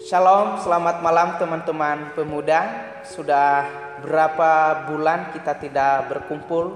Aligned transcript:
Shalom, 0.00 0.56
selamat 0.64 1.04
malam 1.04 1.36
teman-teman 1.36 2.16
pemuda. 2.16 2.88
Sudah 3.04 3.68
berapa 4.00 4.88
bulan 4.88 5.28
kita 5.36 5.60
tidak 5.60 6.08
berkumpul 6.08 6.72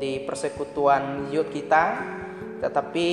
di 0.00 0.24
persekutuan 0.24 1.28
youth 1.28 1.52
kita, 1.52 2.00
tetapi 2.64 3.08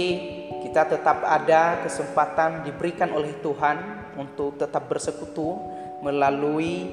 kita 0.64 0.96
tetap 0.96 1.28
ada 1.28 1.84
kesempatan 1.84 2.64
diberikan 2.64 3.12
oleh 3.12 3.36
Tuhan 3.44 4.08
untuk 4.16 4.56
tetap 4.56 4.88
bersekutu 4.88 5.60
melalui 6.08 6.88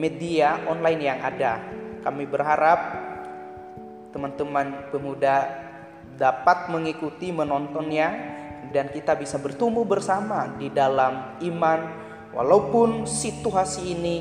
media 0.00 0.64
online 0.72 1.02
yang 1.04 1.20
ada. 1.20 1.60
Kami 2.00 2.24
berharap 2.24 2.80
teman-teman 4.16 4.88
pemuda 4.88 5.52
dapat 6.16 6.72
mengikuti 6.72 7.28
menontonnya 7.28 8.08
dan 8.72 8.88
kita 8.88 9.12
bisa 9.20 9.36
bertumbuh 9.36 9.84
bersama 9.84 10.56
di 10.56 10.72
dalam 10.72 11.36
iman 11.44 12.05
walaupun 12.36 13.08
situasi 13.08 13.96
ini 13.96 14.16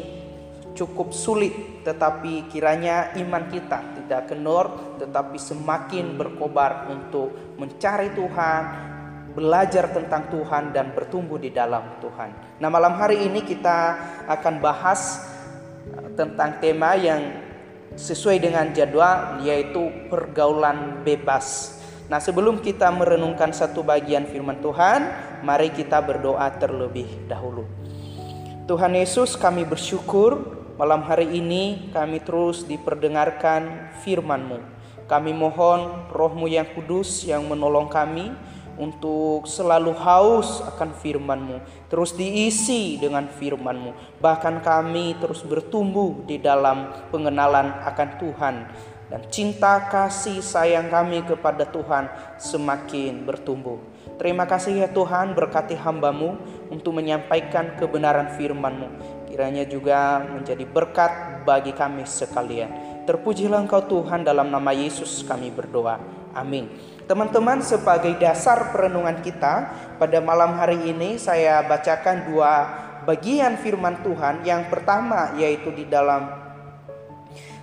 cukup 0.76 1.12
sulit 1.12 1.84
tetapi 1.84 2.48
kiranya 2.48 3.12
iman 3.20 3.48
kita 3.52 3.96
tidak 4.00 4.32
kendor 4.32 4.96
tetapi 5.00 5.36
semakin 5.36 6.16
berkobar 6.16 6.88
untuk 6.92 7.56
mencari 7.60 8.16
Tuhan 8.16 8.86
belajar 9.36 9.92
tentang 9.92 10.32
Tuhan 10.32 10.72
dan 10.72 10.96
bertumbuh 10.96 11.36
di 11.36 11.52
dalam 11.52 12.00
Tuhan. 12.00 12.58
Nah, 12.64 12.72
malam 12.72 12.96
hari 12.96 13.28
ini 13.28 13.44
kita 13.44 14.00
akan 14.32 14.64
bahas 14.64 15.28
uh, 15.92 16.08
tentang 16.16 16.64
tema 16.64 16.96
yang 16.96 17.44
sesuai 18.00 18.40
dengan 18.40 18.72
jadwal 18.72 19.44
yaitu 19.44 19.92
pergaulan 20.08 21.04
bebas. 21.04 21.78
Nah, 22.08 22.24
sebelum 22.24 22.64
kita 22.64 22.88
merenungkan 22.96 23.52
satu 23.52 23.84
bagian 23.84 24.24
firman 24.24 24.64
Tuhan, 24.64 25.04
mari 25.44 25.68
kita 25.76 26.00
berdoa 26.00 26.48
terlebih 26.56 27.28
dahulu. 27.28 27.68
Tuhan 28.66 28.98
Yesus, 28.98 29.38
kami 29.38 29.62
bersyukur 29.62 30.58
malam 30.82 31.06
hari 31.06 31.38
ini 31.38 31.94
kami 31.94 32.18
terus 32.18 32.66
diperdengarkan 32.66 33.94
firman-Mu. 34.02 34.58
Kami 35.06 35.38
mohon 35.38 36.10
rohmu 36.10 36.50
yang 36.50 36.66
kudus 36.74 37.30
yang 37.30 37.46
menolong 37.46 37.86
kami 37.86 38.34
untuk 38.82 39.46
selalu 39.46 39.94
haus 40.02 40.66
akan 40.66 40.98
firman-Mu, 40.98 41.62
terus 41.94 42.18
diisi 42.18 42.98
dengan 42.98 43.30
firman-Mu. 43.30 44.18
Bahkan 44.18 44.66
kami 44.66 45.14
terus 45.22 45.46
bertumbuh 45.46 46.26
di 46.26 46.42
dalam 46.42 46.90
pengenalan 47.14 47.70
akan 47.86 48.10
Tuhan 48.18 48.56
dan 49.14 49.22
cinta 49.30 49.78
kasih 49.94 50.42
sayang 50.42 50.90
kami 50.90 51.22
kepada 51.22 51.70
Tuhan 51.70 52.10
semakin 52.42 53.30
bertumbuh. 53.30 53.78
Terima 54.16 54.48
kasih 54.48 54.86
ya 54.86 54.90
Tuhan 54.92 55.36
berkati 55.36 55.76
hambamu 55.76 56.40
untuk 56.72 56.96
menyampaikan 56.96 57.76
kebenaran 57.76 58.32
firman-Mu. 58.40 58.88
Kiranya 59.28 59.68
juga 59.68 60.24
menjadi 60.24 60.64
berkat 60.64 61.44
bagi 61.44 61.76
kami 61.76 62.08
sekalian. 62.08 63.04
Terpujilah 63.04 63.68
Engkau 63.68 63.84
Tuhan 63.84 64.24
dalam 64.24 64.48
nama 64.48 64.72
Yesus 64.72 65.28
kami 65.28 65.52
berdoa. 65.52 66.00
Amin. 66.32 66.72
Teman-teman 67.06 67.62
sebagai 67.62 68.16
dasar 68.18 68.72
perenungan 68.72 69.20
kita 69.22 69.72
pada 70.00 70.18
malam 70.24 70.56
hari 70.58 70.80
ini 70.90 71.20
saya 71.20 71.62
bacakan 71.68 72.32
dua 72.32 72.52
bagian 73.04 73.60
firman 73.60 74.00
Tuhan. 74.02 74.48
Yang 74.48 74.72
pertama 74.72 75.36
yaitu 75.38 75.76
di 75.76 75.86
dalam 75.86 76.46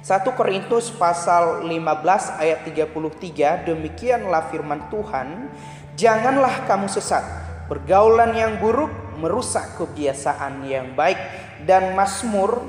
1 0.03 0.35
Korintus 0.35 0.91
pasal 0.91 1.63
15 1.63 2.43
ayat 2.43 2.67
33 2.67 3.71
demikianlah 3.71 4.51
firman 4.51 4.91
Tuhan 4.91 5.47
janganlah 5.99 6.65
kamu 6.69 6.89
sesat 6.89 7.25
pergaulan 7.69 8.33
yang 8.37 8.59
buruk 8.59 8.91
merusak 9.21 9.77
kebiasaan 9.79 10.67
yang 10.67 10.93
baik 10.97 11.19
dan 11.69 11.95
Mazmur 11.95 12.65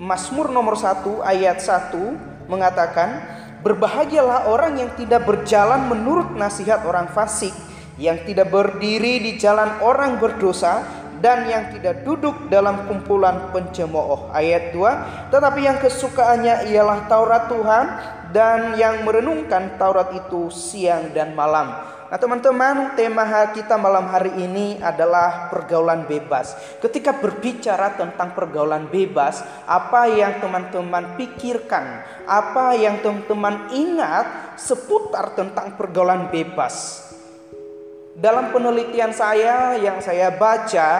Mazmur 0.00 0.48
nomor 0.48 0.80
1 0.80 1.20
ayat 1.20 1.60
1 1.60 2.48
mengatakan 2.48 3.40
Berbahagialah 3.60 4.48
orang 4.48 4.80
yang 4.80 4.90
tidak 4.96 5.28
berjalan 5.28 5.84
menurut 5.84 6.32
nasihat 6.32 6.80
orang 6.88 7.12
fasik, 7.12 7.52
yang 8.00 8.16
tidak 8.24 8.48
berdiri 8.48 9.20
di 9.20 9.36
jalan 9.36 9.68
orang 9.84 10.16
berdosa, 10.16 10.80
dan 11.20 11.44
yang 11.44 11.68
tidak 11.68 12.00
duduk 12.00 12.48
dalam 12.48 12.88
kumpulan 12.88 13.52
pencemooh. 13.52 14.32
Ayat 14.32 14.72
2, 14.72 15.28
tetapi 15.28 15.60
yang 15.60 15.76
kesukaannya 15.76 16.72
ialah 16.72 17.04
Taurat 17.04 17.52
Tuhan 17.52 17.86
dan 18.30 18.78
yang 18.78 19.02
merenungkan 19.02 19.74
Taurat 19.76 20.14
itu 20.14 20.48
siang 20.50 21.10
dan 21.10 21.34
malam. 21.34 21.98
Nah 22.10 22.18
teman-teman 22.18 22.98
tema 22.98 23.22
kita 23.54 23.78
malam 23.78 24.10
hari 24.10 24.34
ini 24.34 24.82
adalah 24.82 25.46
pergaulan 25.46 26.10
bebas. 26.10 26.58
Ketika 26.82 27.14
berbicara 27.14 27.94
tentang 27.94 28.34
pergaulan 28.34 28.90
bebas 28.90 29.46
Apa 29.62 30.10
yang 30.10 30.42
teman-teman 30.42 31.14
pikirkan? 31.14 32.02
Apa 32.26 32.74
yang 32.74 32.98
teman-teman 32.98 33.70
ingat 33.70 34.58
seputar 34.58 35.38
tentang 35.38 35.78
pergaulan 35.78 36.34
bebas? 36.34 37.06
Dalam 38.18 38.50
penelitian 38.50 39.14
saya 39.14 39.78
yang 39.78 40.02
saya 40.02 40.34
baca 40.34 40.90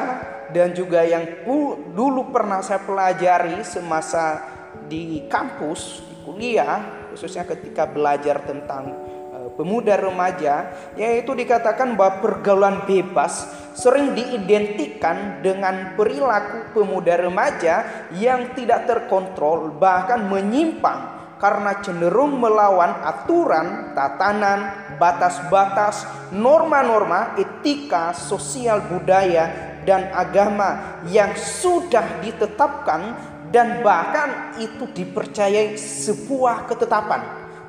Dan 0.54 0.78
juga 0.78 1.02
yang 1.02 1.42
dulu 1.90 2.30
pernah 2.30 2.62
saya 2.62 2.86
pelajari 2.86 3.66
semasa 3.66 4.46
di 4.86 5.26
kampus, 5.26 6.06
di 6.06 6.14
kuliah 6.22 6.99
Khususnya 7.12 7.44
ketika 7.44 7.86
belajar 7.90 8.42
tentang 8.46 9.10
pemuda 9.54 9.98
remaja 9.98 10.72
yaitu 10.96 11.36
dikatakan 11.36 11.92
bahwa 11.92 12.24
pergaulan 12.24 12.88
bebas 12.88 13.44
sering 13.76 14.16
diidentikan 14.16 15.44
dengan 15.44 15.94
perilaku 16.00 16.74
pemuda 16.74 17.20
remaja 17.20 18.08
yang 18.16 18.56
tidak 18.56 18.88
terkontrol 18.88 19.76
bahkan 19.76 20.26
menyimpang 20.32 21.20
karena 21.40 21.80
cenderung 21.80 22.36
melawan 22.36 23.00
aturan, 23.00 23.96
tatanan, 23.96 24.92
batas-batas, 25.00 26.04
norma-norma, 26.36 27.32
etika, 27.40 28.12
sosial 28.12 28.84
budaya 28.84 29.72
dan 29.88 30.12
agama 30.12 31.00
yang 31.08 31.32
sudah 31.32 32.20
ditetapkan 32.20 33.29
dan 33.50 33.82
bahkan 33.82 34.54
itu 34.62 34.86
dipercayai 34.86 35.74
sebuah 35.74 36.70
ketetapan. 36.70 37.20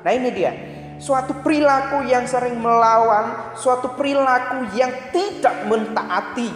Nah, 0.02 0.12
ini 0.14 0.30
dia 0.30 0.52
suatu 1.02 1.42
perilaku 1.42 2.06
yang 2.06 2.26
sering 2.30 2.58
melawan, 2.62 3.54
suatu 3.58 3.98
perilaku 3.98 4.70
yang 4.78 4.90
tidak 5.10 5.66
mentaati 5.66 6.50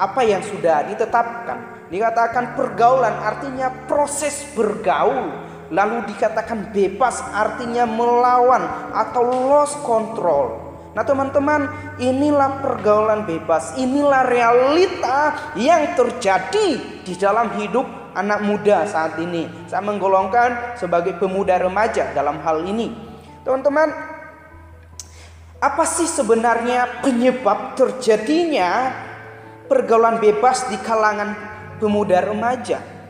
apa 0.00 0.20
yang 0.24 0.40
sudah 0.40 0.88
ditetapkan. 0.88 1.84
Dikatakan 1.92 2.56
pergaulan 2.56 3.12
artinya 3.20 3.68
proses 3.84 4.48
bergaul, 4.56 5.28
lalu 5.68 6.08
dikatakan 6.08 6.72
bebas 6.72 7.20
artinya 7.36 7.84
melawan 7.84 8.64
atau 8.96 9.20
lost 9.20 9.76
control. 9.84 10.61
Nah, 10.92 11.04
teman-teman, 11.08 11.72
inilah 11.96 12.60
pergaulan 12.60 13.24
bebas, 13.24 13.80
inilah 13.80 14.28
realita 14.28 15.52
yang 15.56 15.96
terjadi 15.96 17.00
di 17.00 17.14
dalam 17.16 17.56
hidup 17.56 18.12
anak 18.12 18.44
muda 18.44 18.84
saat 18.84 19.16
ini. 19.16 19.48
Saya 19.64 19.80
menggolongkan 19.80 20.76
sebagai 20.76 21.16
pemuda 21.16 21.56
remaja 21.56 22.12
dalam 22.12 22.44
hal 22.44 22.68
ini. 22.68 22.92
Teman-teman, 23.40 23.88
apa 25.62 25.84
sih 25.88 26.04
sebenarnya 26.04 27.00
penyebab 27.00 27.72
terjadinya 27.72 28.92
pergaulan 29.72 30.20
bebas 30.20 30.68
di 30.68 30.76
kalangan 30.76 31.32
pemuda 31.80 32.20
remaja? 32.20 33.01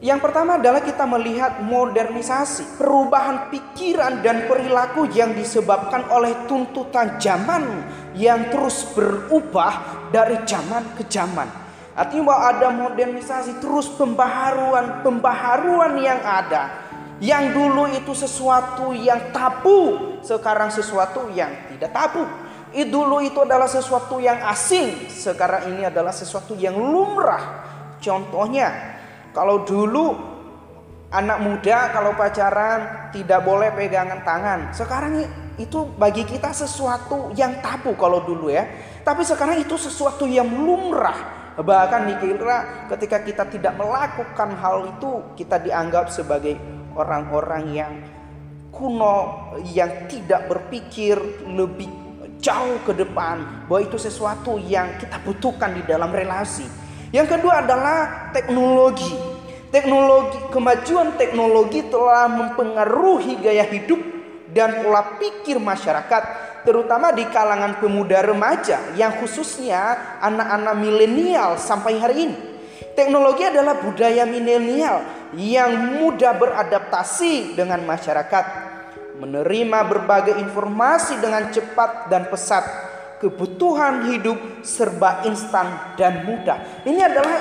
Yang 0.00 0.20
pertama 0.24 0.56
adalah 0.56 0.80
kita 0.80 1.04
melihat 1.04 1.60
modernisasi, 1.60 2.80
perubahan 2.80 3.52
pikiran 3.52 4.24
dan 4.24 4.48
perilaku 4.48 5.04
yang 5.12 5.36
disebabkan 5.36 6.08
oleh 6.08 6.48
tuntutan 6.48 7.20
zaman 7.20 7.84
yang 8.16 8.48
terus 8.48 8.88
berubah 8.96 10.08
dari 10.08 10.40
zaman 10.48 10.96
ke 10.96 11.04
zaman. 11.04 11.44
Artinya 11.92 12.32
bahwa 12.32 12.42
ada 12.48 12.68
modernisasi 12.72 13.60
terus 13.60 13.92
pembaharuan, 13.92 15.04
pembaharuan 15.04 16.00
yang 16.00 16.24
ada. 16.24 16.88
Yang 17.20 17.60
dulu 17.60 17.84
itu 17.92 18.16
sesuatu 18.16 18.96
yang 18.96 19.36
tabu, 19.36 20.16
sekarang 20.24 20.72
sesuatu 20.72 21.28
yang 21.36 21.52
tidak 21.68 21.92
tabu. 21.92 22.24
Dulu 22.72 23.20
itu 23.20 23.44
adalah 23.44 23.68
sesuatu 23.68 24.16
yang 24.16 24.40
asing, 24.48 25.12
sekarang 25.12 25.76
ini 25.76 25.84
adalah 25.84 26.16
sesuatu 26.16 26.56
yang 26.56 26.72
lumrah. 26.72 27.68
Contohnya, 28.00 28.96
kalau 29.30 29.62
dulu 29.62 30.16
anak 31.10 31.38
muda 31.42 31.90
kalau 31.90 32.14
pacaran 32.14 33.10
tidak 33.10 33.42
boleh 33.42 33.74
pegangan 33.74 34.22
tangan. 34.22 34.60
Sekarang 34.70 35.26
itu 35.58 35.90
bagi 35.98 36.22
kita 36.24 36.54
sesuatu 36.54 37.34
yang 37.34 37.58
tabu 37.60 37.98
kalau 37.98 38.22
dulu 38.22 38.48
ya. 38.48 38.64
Tapi 39.02 39.26
sekarang 39.26 39.60
itu 39.60 39.74
sesuatu 39.74 40.24
yang 40.24 40.48
lumrah. 40.48 41.52
Bahkan 41.60 42.08
dikira 42.08 42.88
ketika 42.88 43.20
kita 43.20 43.44
tidak 43.50 43.74
melakukan 43.76 44.56
hal 44.56 44.96
itu, 44.96 45.34
kita 45.36 45.60
dianggap 45.60 46.08
sebagai 46.08 46.56
orang-orang 46.96 47.64
yang 47.74 47.92
kuno, 48.72 49.52
yang 49.74 50.08
tidak 50.08 50.48
berpikir 50.48 51.20
lebih 51.44 51.90
jauh 52.40 52.80
ke 52.88 52.96
depan, 52.96 53.68
bahwa 53.68 53.80
itu 53.84 54.00
sesuatu 54.00 54.56
yang 54.56 54.96
kita 54.96 55.20
butuhkan 55.20 55.76
di 55.76 55.82
dalam 55.84 56.08
relasi. 56.08 56.64
Yang 57.10 57.38
kedua 57.38 57.66
adalah 57.66 58.30
teknologi. 58.30 59.14
Teknologi, 59.70 60.38
kemajuan 60.50 61.14
teknologi 61.14 61.86
telah 61.86 62.26
mempengaruhi 62.26 63.38
gaya 63.38 63.62
hidup 63.62 64.02
dan 64.50 64.82
pola 64.82 65.14
pikir 65.14 65.62
masyarakat, 65.62 66.22
terutama 66.66 67.14
di 67.14 67.22
kalangan 67.30 67.78
pemuda 67.78 68.18
remaja 68.18 68.82
yang 68.98 69.14
khususnya 69.22 69.94
anak-anak 70.18 70.74
milenial 70.74 71.54
sampai 71.54 72.02
hari 72.02 72.16
ini. 72.26 72.36
Teknologi 72.98 73.46
adalah 73.46 73.78
budaya 73.78 74.26
milenial 74.26 75.06
yang 75.38 76.02
mudah 76.02 76.34
beradaptasi 76.34 77.54
dengan 77.54 77.86
masyarakat, 77.86 78.44
menerima 79.22 79.78
berbagai 79.86 80.34
informasi 80.42 81.22
dengan 81.22 81.46
cepat 81.54 82.10
dan 82.10 82.26
pesat. 82.26 82.89
Kebutuhan 83.20 84.08
hidup 84.08 84.64
serba 84.64 85.20
instan 85.28 85.92
dan 86.00 86.24
mudah. 86.24 86.56
Ini 86.88 87.00
adalah 87.04 87.38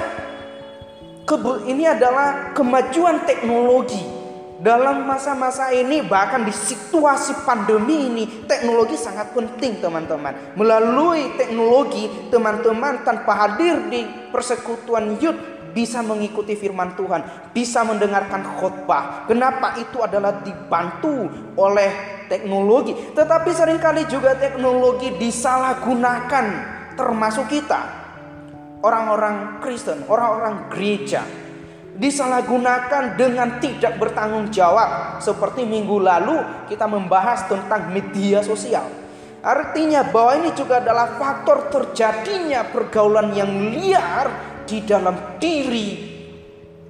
ini 1.63 1.87
adalah 1.87 2.51
kemajuan 2.51 3.23
teknologi 3.23 4.19
dalam 4.59 5.07
masa-masa 5.07 5.71
ini 5.71 6.03
bahkan 6.03 6.43
di 6.43 6.51
situasi 6.51 7.47
pandemi 7.47 8.11
ini 8.11 8.23
teknologi 8.43 8.99
sangat 8.99 9.31
penting 9.31 9.79
teman-teman 9.79 10.35
melalui 10.59 11.31
teknologi 11.39 12.27
teman-teman 12.27 13.07
tanpa 13.07 13.47
hadir 13.47 13.87
di 13.87 14.03
persekutuan 14.35 15.15
youth 15.23 15.39
bisa 15.71 16.03
mengikuti 16.05 16.53
firman 16.57 16.93
Tuhan, 16.97 17.51
bisa 17.55 17.85
mendengarkan 17.85 18.45
khotbah. 18.57 19.25
Kenapa 19.25 19.77
itu 19.77 20.01
adalah 20.01 20.41
dibantu 20.41 21.29
oleh 21.55 22.19
teknologi. 22.29 22.93
Tetapi 23.17 23.49
sering 23.51 23.81
kali 23.81 24.05
juga 24.05 24.37
teknologi 24.37 25.17
disalahgunakan 25.17 26.45
termasuk 26.93 27.49
kita. 27.49 27.97
Orang-orang 28.79 29.59
Kristen, 29.59 30.07
orang-orang 30.07 30.71
gereja 30.71 31.25
disalahgunakan 31.99 33.19
dengan 33.19 33.59
tidak 33.59 33.99
bertanggung 33.99 34.47
jawab. 34.55 35.19
Seperti 35.19 35.67
minggu 35.67 35.99
lalu 35.99 36.39
kita 36.71 36.87
membahas 36.87 37.43
tentang 37.51 37.91
media 37.91 38.39
sosial. 38.39 38.87
Artinya 39.39 40.03
bahwa 40.03 40.43
ini 40.43 40.51
juga 40.51 40.83
adalah 40.83 41.15
faktor 41.15 41.71
terjadinya 41.71 42.67
pergaulan 42.71 43.31
yang 43.31 43.71
liar 43.71 44.48
di 44.69 44.85
dalam 44.85 45.41
diri 45.41 45.89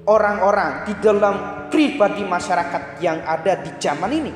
orang-orang, 0.04 0.84
di 0.84 0.94
dalam 1.00 1.36
pribadi 1.72 2.28
masyarakat 2.28 3.00
yang 3.00 3.24
ada 3.24 3.64
di 3.64 3.72
zaman 3.80 4.12
ini. 4.12 4.34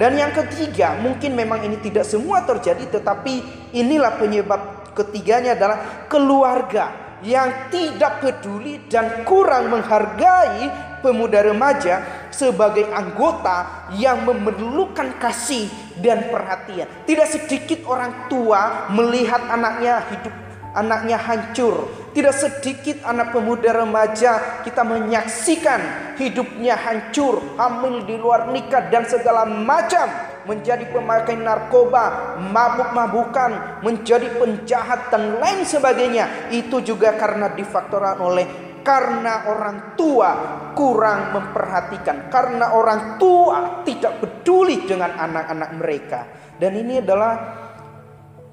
Dan 0.00 0.16
yang 0.16 0.32
ketiga, 0.32 0.96
mungkin 0.96 1.36
memang 1.36 1.60
ini 1.60 1.76
tidak 1.84 2.08
semua 2.08 2.40
terjadi, 2.48 2.88
tetapi 2.88 3.44
inilah 3.76 4.16
penyebab 4.16 4.88
ketiganya 4.96 5.52
adalah 5.52 6.08
keluarga 6.08 7.12
yang 7.20 7.68
tidak 7.68 8.24
peduli 8.24 8.80
dan 8.88 9.28
kurang 9.28 9.68
menghargai 9.68 10.72
pemuda 11.04 11.44
remaja 11.44 12.00
sebagai 12.32 12.88
anggota 12.88 13.92
yang 13.92 14.24
memerlukan 14.24 15.20
kasih 15.20 15.68
dan 16.00 16.32
perhatian. 16.32 16.88
Tidak 17.04 17.28
sedikit 17.28 17.84
orang 17.84 18.32
tua 18.32 18.88
melihat 18.88 19.52
anaknya 19.52 20.00
hidup 20.08 20.49
anaknya 20.74 21.18
hancur. 21.18 21.88
Tidak 22.10 22.34
sedikit 22.34 23.06
anak 23.06 23.30
pemuda 23.30 23.70
remaja 23.70 24.62
kita 24.66 24.82
menyaksikan 24.82 26.14
hidupnya 26.18 26.74
hancur, 26.74 27.38
hamil 27.54 28.02
di 28.02 28.18
luar 28.18 28.50
nikah 28.50 28.90
dan 28.90 29.06
segala 29.06 29.46
macam 29.46 30.10
menjadi 30.50 30.90
pemakai 30.90 31.38
narkoba, 31.38 32.34
mabuk-mabukan, 32.50 33.82
menjadi 33.86 34.26
penjahat 34.42 35.14
dan 35.14 35.38
lain 35.38 35.62
sebagainya. 35.62 36.50
Itu 36.50 36.82
juga 36.82 37.14
karena 37.14 37.54
difaktoran 37.54 38.18
oleh 38.18 38.46
karena 38.80 39.46
orang 39.46 39.94
tua 39.94 40.30
kurang 40.72 41.36
memperhatikan, 41.36 42.32
karena 42.32 42.72
orang 42.72 43.20
tua 43.20 43.84
tidak 43.84 44.18
peduli 44.24 44.88
dengan 44.88 45.14
anak-anak 45.14 45.70
mereka. 45.76 46.20
Dan 46.56 46.76
ini 46.76 47.00
adalah 47.00 47.32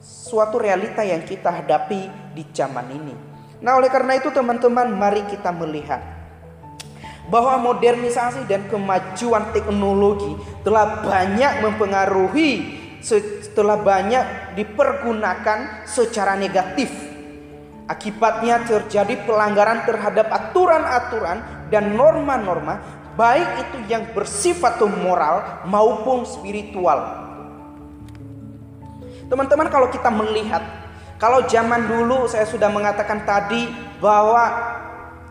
suatu 0.07 0.55
realita 0.55 1.03
yang 1.03 1.27
kita 1.27 1.51
hadapi 1.51 2.31
di 2.31 2.43
zaman 2.55 2.87
ini. 2.95 3.15
Nah, 3.59 3.75
oleh 3.75 3.91
karena 3.91 4.15
itu 4.15 4.31
teman-teman, 4.31 4.95
mari 4.95 5.27
kita 5.27 5.51
melihat 5.51 5.99
bahwa 7.27 7.59
modernisasi 7.59 8.47
dan 8.47 8.71
kemajuan 8.71 9.51
teknologi 9.51 10.31
telah 10.63 11.03
banyak 11.03 11.59
mempengaruhi 11.59 12.51
setelah 13.03 13.75
banyak 13.75 14.55
dipergunakan 14.55 15.83
secara 15.83 16.39
negatif. 16.39 16.87
Akibatnya 17.87 18.63
terjadi 18.67 19.27
pelanggaran 19.27 19.87
terhadap 19.87 20.27
aturan-aturan 20.27 21.67
dan 21.71 21.95
norma-norma 21.95 22.79
baik 23.15 23.47
itu 23.67 23.77
yang 23.91 24.07
bersifat 24.11 24.79
moral 25.01 25.65
maupun 25.67 26.23
spiritual. 26.23 27.26
Teman-teman 29.27 29.67
kalau 29.67 29.91
kita 29.91 30.07
melihat 30.07 30.63
kalau 31.19 31.43
zaman 31.43 31.83
dulu 31.83 32.31
saya 32.31 32.47
sudah 32.47 32.71
mengatakan 32.71 33.27
tadi 33.27 33.67
bahwa 33.99 34.47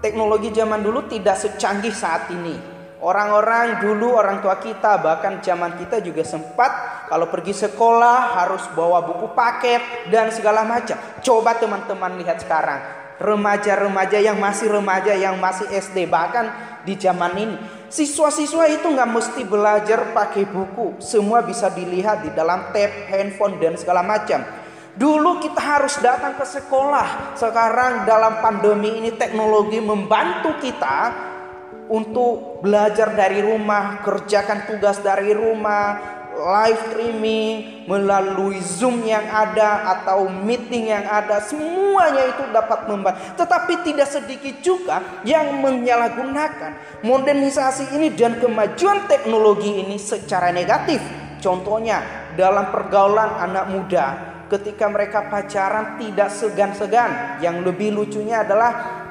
teknologi 0.05 0.53
zaman 0.53 0.85
dulu 0.85 1.09
tidak 1.09 1.41
secanggih 1.41 1.97
saat 1.97 2.29
ini. 2.29 2.77
Orang-orang 3.01 3.81
dulu 3.81 4.17
orang 4.17 4.41
tua 4.41 4.57
kita 4.61 5.01
bahkan 5.01 5.41
zaman 5.41 5.81
kita 5.81 6.01
juga 6.05 6.25
sempat 6.25 7.05
kalau 7.09 7.29
pergi 7.29 7.57
sekolah 7.57 8.37
harus 8.41 8.69
bawa 8.73 9.05
buku 9.05 9.33
paket 9.33 10.11
dan 10.13 10.29
segala 10.29 10.69
macam. 10.69 10.97
Coba 11.25 11.57
teman-teman 11.57 12.21
lihat 12.21 12.45
sekarang 12.45 12.81
remaja-remaja 13.17 14.21
yang 14.21 14.37
masih 14.37 14.69
remaja 14.69 15.17
yang 15.17 15.41
masih 15.41 15.65
SD 15.73 16.05
bahkan 16.05 16.53
di 16.85 17.01
zaman 17.01 17.33
ini 17.37 17.57
Siswa-siswa 17.87 18.67
itu 18.67 18.87
nggak 18.91 19.11
mesti 19.15 19.43
belajar 19.47 20.11
pakai 20.11 20.43
buku, 20.43 20.99
semua 20.99 21.47
bisa 21.47 21.71
dilihat 21.71 22.27
di 22.27 22.31
dalam 22.35 22.75
tab, 22.75 22.91
handphone 23.07 23.63
dan 23.63 23.79
segala 23.79 24.03
macam. 24.03 24.43
Dulu 24.97 25.39
kita 25.45 25.61
harus 25.61 25.95
datang 26.03 26.35
ke 26.35 26.43
sekolah, 26.43 27.37
sekarang 27.37 28.09
dalam 28.09 28.41
pandemi 28.41 28.97
ini 28.97 29.13
teknologi 29.15 29.79
membantu 29.79 30.57
kita 30.59 31.13
untuk 31.87 32.59
belajar 32.65 33.15
dari 33.15 33.45
rumah, 33.45 34.03
kerjakan 34.03 34.67
tugas 34.67 34.99
dari 34.99 35.31
rumah, 35.31 36.16
live 36.37 36.81
streaming, 36.93 37.85
melalui 37.89 38.61
Zoom 38.61 39.01
yang 39.03 39.25
ada 39.25 39.97
atau 39.99 40.29
meeting 40.29 40.93
yang 40.93 41.09
ada, 41.09 41.41
semuanya 41.41 42.29
itu 42.29 42.45
dapat 42.53 42.85
membantu. 42.87 43.19
Tetapi 43.41 43.73
tidak 43.83 44.09
sedikit 44.13 44.55
juga 44.61 45.01
yang 45.25 45.65
menyalahgunakan 45.65 47.03
modernisasi 47.03 47.97
ini 47.97 48.13
dan 48.13 48.37
kemajuan 48.37 49.09
teknologi 49.09 49.81
ini 49.81 49.97
secara 49.97 50.53
negatif. 50.53 51.01
Contohnya 51.41 52.31
dalam 52.37 52.69
pergaulan 52.69 53.41
anak 53.41 53.65
muda, 53.73 54.05
ketika 54.51 54.87
mereka 54.87 55.27
pacaran 55.27 55.99
tidak 55.99 56.31
segan-segan. 56.31 57.41
Yang 57.43 57.57
lebih 57.67 57.89
lucunya 57.95 58.43
adalah 58.43 59.06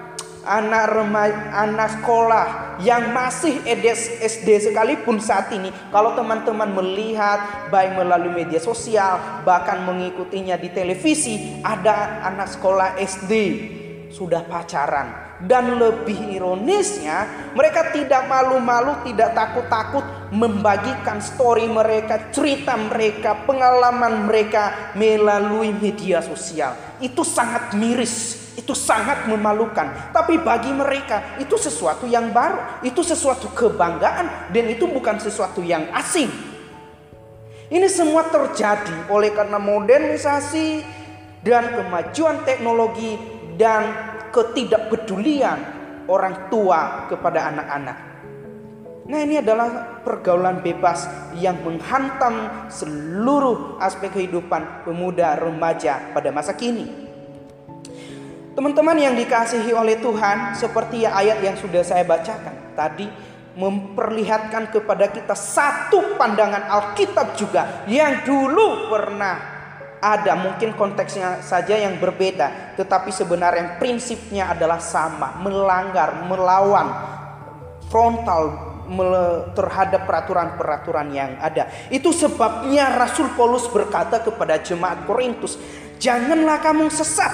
anak 0.45 0.93
remaja, 0.93 1.65
anak 1.65 1.89
sekolah 1.99 2.45
yang 2.85 3.09
masih 3.11 3.65
SD 3.65 4.69
sekalipun 4.69 5.17
saat 5.17 5.49
ini, 5.51 5.73
kalau 5.89 6.13
teman-teman 6.13 6.69
melihat 6.69 7.69
baik 7.73 7.97
melalui 7.97 8.45
media 8.45 8.61
sosial, 8.61 9.41
bahkan 9.41 9.81
mengikutinya 9.81 10.55
di 10.61 10.69
televisi, 10.69 11.59
ada 11.65 12.21
anak 12.21 12.53
sekolah 12.53 13.01
SD 13.01 13.33
sudah 14.13 14.45
pacaran. 14.45 15.24
Dan 15.35 15.75
lebih 15.75 16.31
ironisnya, 16.31 17.51
mereka 17.51 17.91
tidak 17.91 18.23
malu-malu, 18.31 19.03
tidak 19.03 19.35
takut-takut 19.35 20.31
membagikan 20.31 21.19
story 21.19 21.67
mereka, 21.67 22.31
cerita 22.31 22.79
mereka, 22.79 23.43
pengalaman 23.43 24.31
mereka 24.31 24.95
melalui 24.95 25.75
media 25.75 26.23
sosial. 26.23 26.71
Itu 27.03 27.27
sangat 27.27 27.75
miris, 27.75 28.45
itu 28.55 28.71
sangat 28.71 29.27
memalukan. 29.27 30.15
Tapi 30.15 30.39
bagi 30.39 30.71
mereka 30.71 31.35
itu 31.35 31.59
sesuatu 31.59 32.07
yang 32.07 32.31
baru, 32.31 32.79
itu 32.87 33.03
sesuatu 33.03 33.51
kebanggaan 33.51 34.51
dan 34.55 34.65
itu 34.71 34.87
bukan 34.87 35.19
sesuatu 35.19 35.59
yang 35.59 35.91
asing. 35.91 36.31
Ini 37.65 37.89
semua 37.91 38.23
terjadi 38.29 39.09
oleh 39.11 39.33
karena 39.35 39.57
modernisasi 39.57 40.85
dan 41.43 41.75
kemajuan 41.75 42.45
teknologi 42.45 43.17
dan 43.57 44.14
ketidakpedulian 44.35 45.59
orang 46.11 46.51
tua 46.51 47.07
kepada 47.07 47.55
anak-anak. 47.55 47.97
Nah, 49.05 49.21
ini 49.21 49.37
adalah 49.39 50.01
pergaulan 50.01 50.65
bebas 50.65 51.07
yang 51.37 51.61
menghantam 51.61 52.67
seluruh 52.67 53.77
aspek 53.77 54.11
kehidupan 54.11 54.83
pemuda 54.83 55.37
remaja 55.37 56.11
pada 56.11 56.33
masa 56.33 56.57
kini. 56.57 57.05
Teman-teman 58.57 58.97
yang 58.97 59.13
dikasihi 59.13 59.71
oleh 59.71 60.01
Tuhan, 60.01 60.57
seperti 60.57 61.05
ayat 61.05 61.39
yang 61.39 61.53
sudah 61.53 61.85
saya 61.85 62.01
bacakan 62.01 62.73
tadi, 62.73 63.05
memperlihatkan 63.55 64.73
kepada 64.73 65.07
kita 65.07 65.37
satu 65.37 66.19
pandangan 66.19 66.67
Alkitab 66.67 67.39
juga 67.39 67.85
yang 67.87 68.25
dulu 68.27 68.91
pernah 68.91 69.54
ada 70.05 70.37
mungkin 70.37 70.77
konteksnya 70.77 71.41
saja 71.41 71.73
yang 71.73 71.97
berbeda, 71.97 72.77
tetapi 72.77 73.09
sebenarnya 73.09 73.81
prinsipnya 73.81 74.53
adalah 74.53 74.77
sama, 74.77 75.41
melanggar, 75.41 76.29
melawan 76.29 76.93
frontal 77.89 78.75
terhadap 79.57 80.05
peraturan-peraturan 80.05 81.09
yang 81.09 81.41
ada. 81.41 81.65
Itu 81.89 82.13
sebabnya 82.13 82.93
Rasul 82.93 83.33
Paulus 83.33 83.65
berkata 83.65 84.21
kepada 84.21 84.61
jemaat 84.61 85.09
Korintus, 85.09 85.57
"Janganlah 85.97 86.61
kamu 86.61 86.93
sesat. 86.93 87.33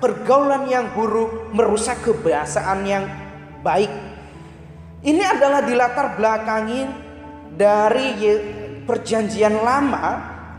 Pergaulan 0.00 0.68
yang 0.68 0.92
buruk 0.92 1.52
merusak 1.56 2.04
kebiasaan 2.04 2.84
yang 2.84 3.08
baik." 3.64 3.88
Ini 5.00 5.24
adalah 5.24 5.64
dilatar 5.64 6.20
belakangi 6.20 6.84
dari 7.56 8.08
perjanjian 8.84 9.64
lama 9.64 10.04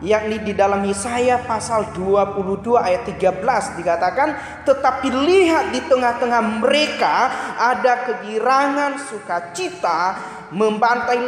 yakni 0.01 0.41
di 0.41 0.53
dalam 0.57 0.81
Yesaya 0.81 1.45
pasal 1.45 1.93
22 1.93 2.73
ayat 2.73 3.05
13 3.05 3.77
dikatakan 3.77 4.29
tetapi 4.65 5.07
lihat 5.13 5.69
di 5.69 5.81
tengah-tengah 5.85 6.41
mereka 6.57 7.15
ada 7.53 8.09
kegirangan 8.09 8.97
sukacita 8.97 10.17
membantai 10.49 11.21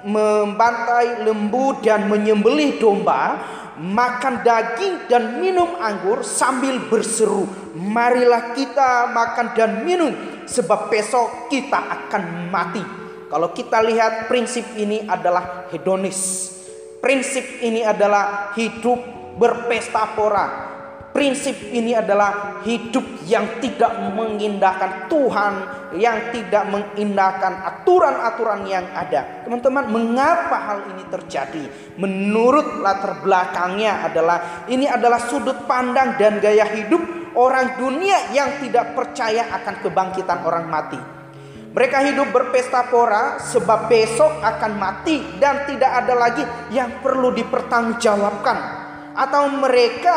membantai 0.00 1.28
lembu 1.28 1.76
dan 1.84 2.08
menyembelih 2.08 2.80
domba 2.80 3.36
makan 3.76 4.44
daging 4.44 5.04
dan 5.08 5.40
minum 5.40 5.76
anggur 5.76 6.24
sambil 6.24 6.80
berseru 6.88 7.44
marilah 7.76 8.56
kita 8.56 9.12
makan 9.12 9.52
dan 9.52 9.84
minum 9.84 10.12
sebab 10.48 10.88
besok 10.88 11.52
kita 11.52 11.76
akan 11.76 12.48
mati 12.48 12.84
kalau 13.28 13.52
kita 13.52 13.84
lihat 13.84 14.24
prinsip 14.24 14.64
ini 14.80 15.04
adalah 15.04 15.68
hedonis 15.68 16.59
Prinsip 17.00 17.64
ini 17.64 17.80
adalah 17.80 18.52
hidup 18.52 19.00
berpesta 19.40 20.12
pora. 20.12 20.68
Prinsip 21.10 21.74
ini 21.74 21.90
adalah 21.90 22.62
hidup 22.62 23.02
yang 23.26 23.58
tidak 23.58 23.98
mengindahkan 24.14 25.10
Tuhan, 25.10 25.54
yang 25.98 26.30
tidak 26.30 26.70
mengindahkan 26.70 27.66
aturan-aturan 27.66 28.62
yang 28.70 28.86
ada. 28.94 29.42
Teman-teman, 29.42 29.90
mengapa 29.90 30.70
hal 30.70 30.78
ini 30.94 31.02
terjadi? 31.10 31.66
Menurut 31.98 32.78
latar 32.78 33.26
belakangnya 33.26 34.06
adalah 34.06 34.38
ini 34.70 34.86
adalah 34.86 35.18
sudut 35.18 35.66
pandang 35.66 36.14
dan 36.14 36.38
gaya 36.38 36.68
hidup 36.78 37.34
orang 37.34 37.74
dunia 37.74 38.30
yang 38.30 38.62
tidak 38.62 38.94
percaya 38.94 39.50
akan 39.50 39.82
kebangkitan 39.82 40.46
orang 40.46 40.70
mati. 40.70 41.19
Mereka 41.70 42.02
hidup 42.02 42.34
berpesta 42.34 42.90
pora 42.90 43.38
sebab 43.38 43.86
besok 43.86 44.42
akan 44.42 44.72
mati 44.74 45.22
dan 45.38 45.62
tidak 45.70 46.02
ada 46.02 46.14
lagi 46.18 46.42
yang 46.74 46.98
perlu 46.98 47.30
dipertanggungjawabkan. 47.30 48.82
Atau 49.14 49.54
mereka 49.54 50.16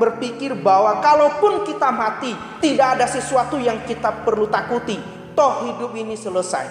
berpikir 0.00 0.56
bahwa 0.56 1.04
kalaupun 1.04 1.68
kita 1.68 1.92
mati 1.92 2.32
tidak 2.64 2.96
ada 2.96 3.04
sesuatu 3.04 3.60
yang 3.60 3.84
kita 3.84 4.24
perlu 4.24 4.48
takuti. 4.48 4.96
Toh 5.36 5.68
hidup 5.68 5.92
ini 5.92 6.16
selesai. 6.16 6.64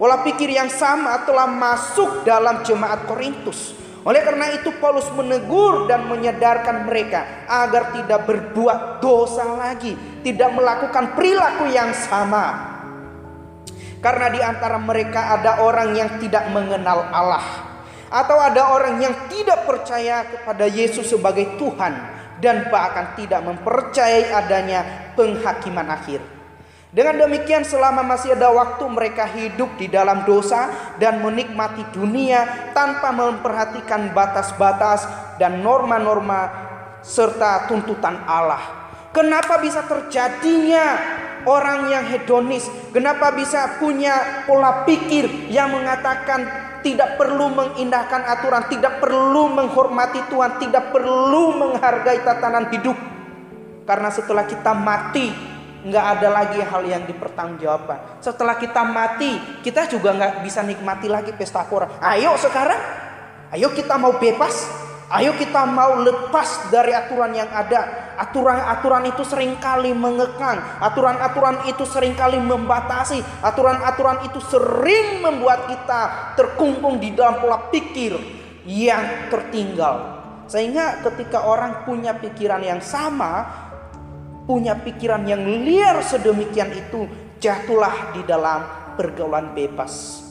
Pola 0.00 0.24
pikir 0.24 0.48
yang 0.48 0.72
sama 0.72 1.28
telah 1.28 1.44
masuk 1.44 2.24
dalam 2.24 2.64
jemaat 2.64 3.04
Korintus. 3.04 3.76
Oleh 4.08 4.24
karena 4.24 4.56
itu 4.56 4.72
Paulus 4.80 5.04
menegur 5.12 5.84
dan 5.84 6.08
menyadarkan 6.08 6.88
mereka 6.88 7.44
agar 7.44 7.92
tidak 7.92 8.24
berbuat 8.24 9.04
dosa 9.04 9.44
lagi, 9.60 9.92
tidak 10.24 10.56
melakukan 10.56 11.12
perilaku 11.12 11.68
yang 11.68 11.92
sama. 11.92 12.79
Karena 14.00 14.32
di 14.32 14.40
antara 14.40 14.80
mereka 14.80 15.36
ada 15.36 15.60
orang 15.60 15.92
yang 15.92 16.16
tidak 16.16 16.48
mengenal 16.48 17.04
Allah 17.12 17.44
atau 18.10 18.40
ada 18.42 18.74
orang 18.74 18.98
yang 18.98 19.14
tidak 19.30 19.68
percaya 19.68 20.26
kepada 20.26 20.66
Yesus 20.66 21.12
sebagai 21.12 21.54
Tuhan 21.60 21.94
dan 22.40 22.72
bahkan 22.72 23.14
tidak 23.14 23.44
mempercayai 23.44 24.32
adanya 24.32 25.12
penghakiman 25.14 25.86
akhir. 25.92 26.20
Dengan 26.90 27.22
demikian 27.22 27.62
selama 27.62 28.02
masih 28.02 28.34
ada 28.34 28.50
waktu 28.50 28.82
mereka 28.90 29.22
hidup 29.30 29.78
di 29.78 29.86
dalam 29.86 30.26
dosa 30.26 30.74
dan 30.98 31.22
menikmati 31.22 31.86
dunia 31.94 32.72
tanpa 32.74 33.14
memperhatikan 33.14 34.10
batas-batas 34.10 35.06
dan 35.38 35.62
norma-norma 35.62 36.50
serta 37.06 37.70
tuntutan 37.70 38.26
Allah. 38.26 38.90
Kenapa 39.14 39.62
bisa 39.62 39.86
terjadinya 39.86 40.98
orang 41.46 41.92
yang 41.92 42.04
hedonis? 42.08 42.66
Kenapa 42.90 43.32
bisa 43.32 43.78
punya 43.78 44.44
pola 44.44 44.82
pikir 44.84 45.48
yang 45.52 45.72
mengatakan 45.72 46.70
tidak 46.80 47.20
perlu 47.20 47.52
mengindahkan 47.52 48.24
aturan, 48.24 48.64
tidak 48.72 48.98
perlu 49.00 49.52
menghormati 49.52 50.20
Tuhan, 50.32 50.56
tidak 50.60 50.92
perlu 50.92 51.56
menghargai 51.56 52.24
tatanan 52.24 52.72
hidup. 52.72 52.96
Karena 53.84 54.08
setelah 54.08 54.44
kita 54.48 54.72
mati, 54.72 55.28
nggak 55.80 56.06
ada 56.18 56.28
lagi 56.28 56.60
hal 56.60 56.82
yang 56.84 57.02
dipertanggungjawabkan. 57.08 58.20
Setelah 58.20 58.56
kita 58.60 58.84
mati, 58.84 59.36
kita 59.64 59.88
juga 59.88 60.12
nggak 60.16 60.44
bisa 60.44 60.60
nikmati 60.64 61.08
lagi 61.08 61.32
pesta 61.32 61.64
pora. 61.64 62.00
Ayo 62.00 62.36
sekarang, 62.36 62.80
ayo 63.52 63.72
kita 63.72 63.96
mau 63.96 64.16
bebas, 64.20 64.68
Ayo 65.10 65.34
kita 65.34 65.66
mau 65.66 65.98
lepas 66.06 66.70
dari 66.70 66.94
aturan 66.94 67.34
yang 67.34 67.50
ada. 67.50 68.14
Aturan-aturan 68.14 69.10
itu 69.10 69.26
sering 69.26 69.58
kali 69.58 69.90
mengekang. 69.90 70.62
Aturan-aturan 70.78 71.66
itu 71.66 71.82
sering 71.82 72.14
kali 72.14 72.38
membatasi. 72.38 73.18
Aturan-aturan 73.42 74.30
itu 74.30 74.38
sering 74.38 75.18
membuat 75.18 75.66
kita 75.66 76.00
terkungkung 76.38 77.02
di 77.02 77.10
dalam 77.10 77.42
pola 77.42 77.58
pikir 77.74 78.14
yang 78.70 79.26
tertinggal. 79.34 80.22
Sehingga 80.46 81.02
ketika 81.02 81.42
orang 81.42 81.82
punya 81.82 82.14
pikiran 82.14 82.62
yang 82.62 82.78
sama, 82.78 83.50
punya 84.46 84.78
pikiran 84.78 85.26
yang 85.26 85.42
liar 85.42 86.06
sedemikian 86.06 86.70
itu, 86.70 87.10
jatuhlah 87.42 88.14
di 88.14 88.22
dalam 88.22 88.94
pergaulan 88.94 89.58
bebas. 89.58 90.22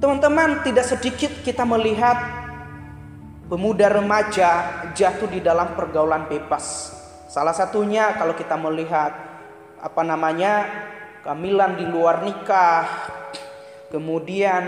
Teman-teman, 0.00 0.64
tidak 0.64 0.88
sedikit 0.88 1.44
kita 1.44 1.68
melihat 1.68 2.47
pemuda 3.48 3.88
remaja 3.88 4.50
jatuh 4.92 5.26
di 5.26 5.40
dalam 5.40 5.72
pergaulan 5.72 6.28
bebas. 6.28 6.94
Salah 7.32 7.56
satunya 7.56 8.12
kalau 8.16 8.36
kita 8.36 8.54
melihat 8.60 9.12
apa 9.80 10.02
namanya 10.04 10.68
kamilan 11.24 11.80
di 11.80 11.88
luar 11.88 12.24
nikah, 12.24 12.84
kemudian 13.88 14.62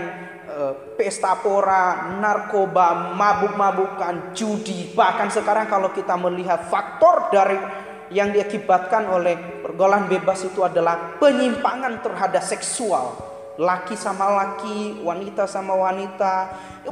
eh, 0.49 0.73
pesta 0.97 1.37
pora, 1.37 2.17
narkoba, 2.17 3.13
mabuk-mabukan, 3.13 4.33
judi, 4.33 4.91
bahkan 4.97 5.29
sekarang 5.29 5.69
kalau 5.69 5.93
kita 5.93 6.17
melihat 6.17 6.65
faktor 6.65 7.29
dari 7.29 7.57
yang 8.11 8.33
diakibatkan 8.33 9.07
oleh 9.07 9.63
pergaulan 9.63 10.09
bebas 10.11 10.43
itu 10.43 10.67
adalah 10.67 11.15
penyimpangan 11.15 12.03
terhadap 12.03 12.43
seksual 12.43 13.30
laki 13.59 13.99
sama 13.99 14.31
laki, 14.31 15.03
wanita 15.03 15.43
sama 15.49 15.75
wanita. 15.75 16.33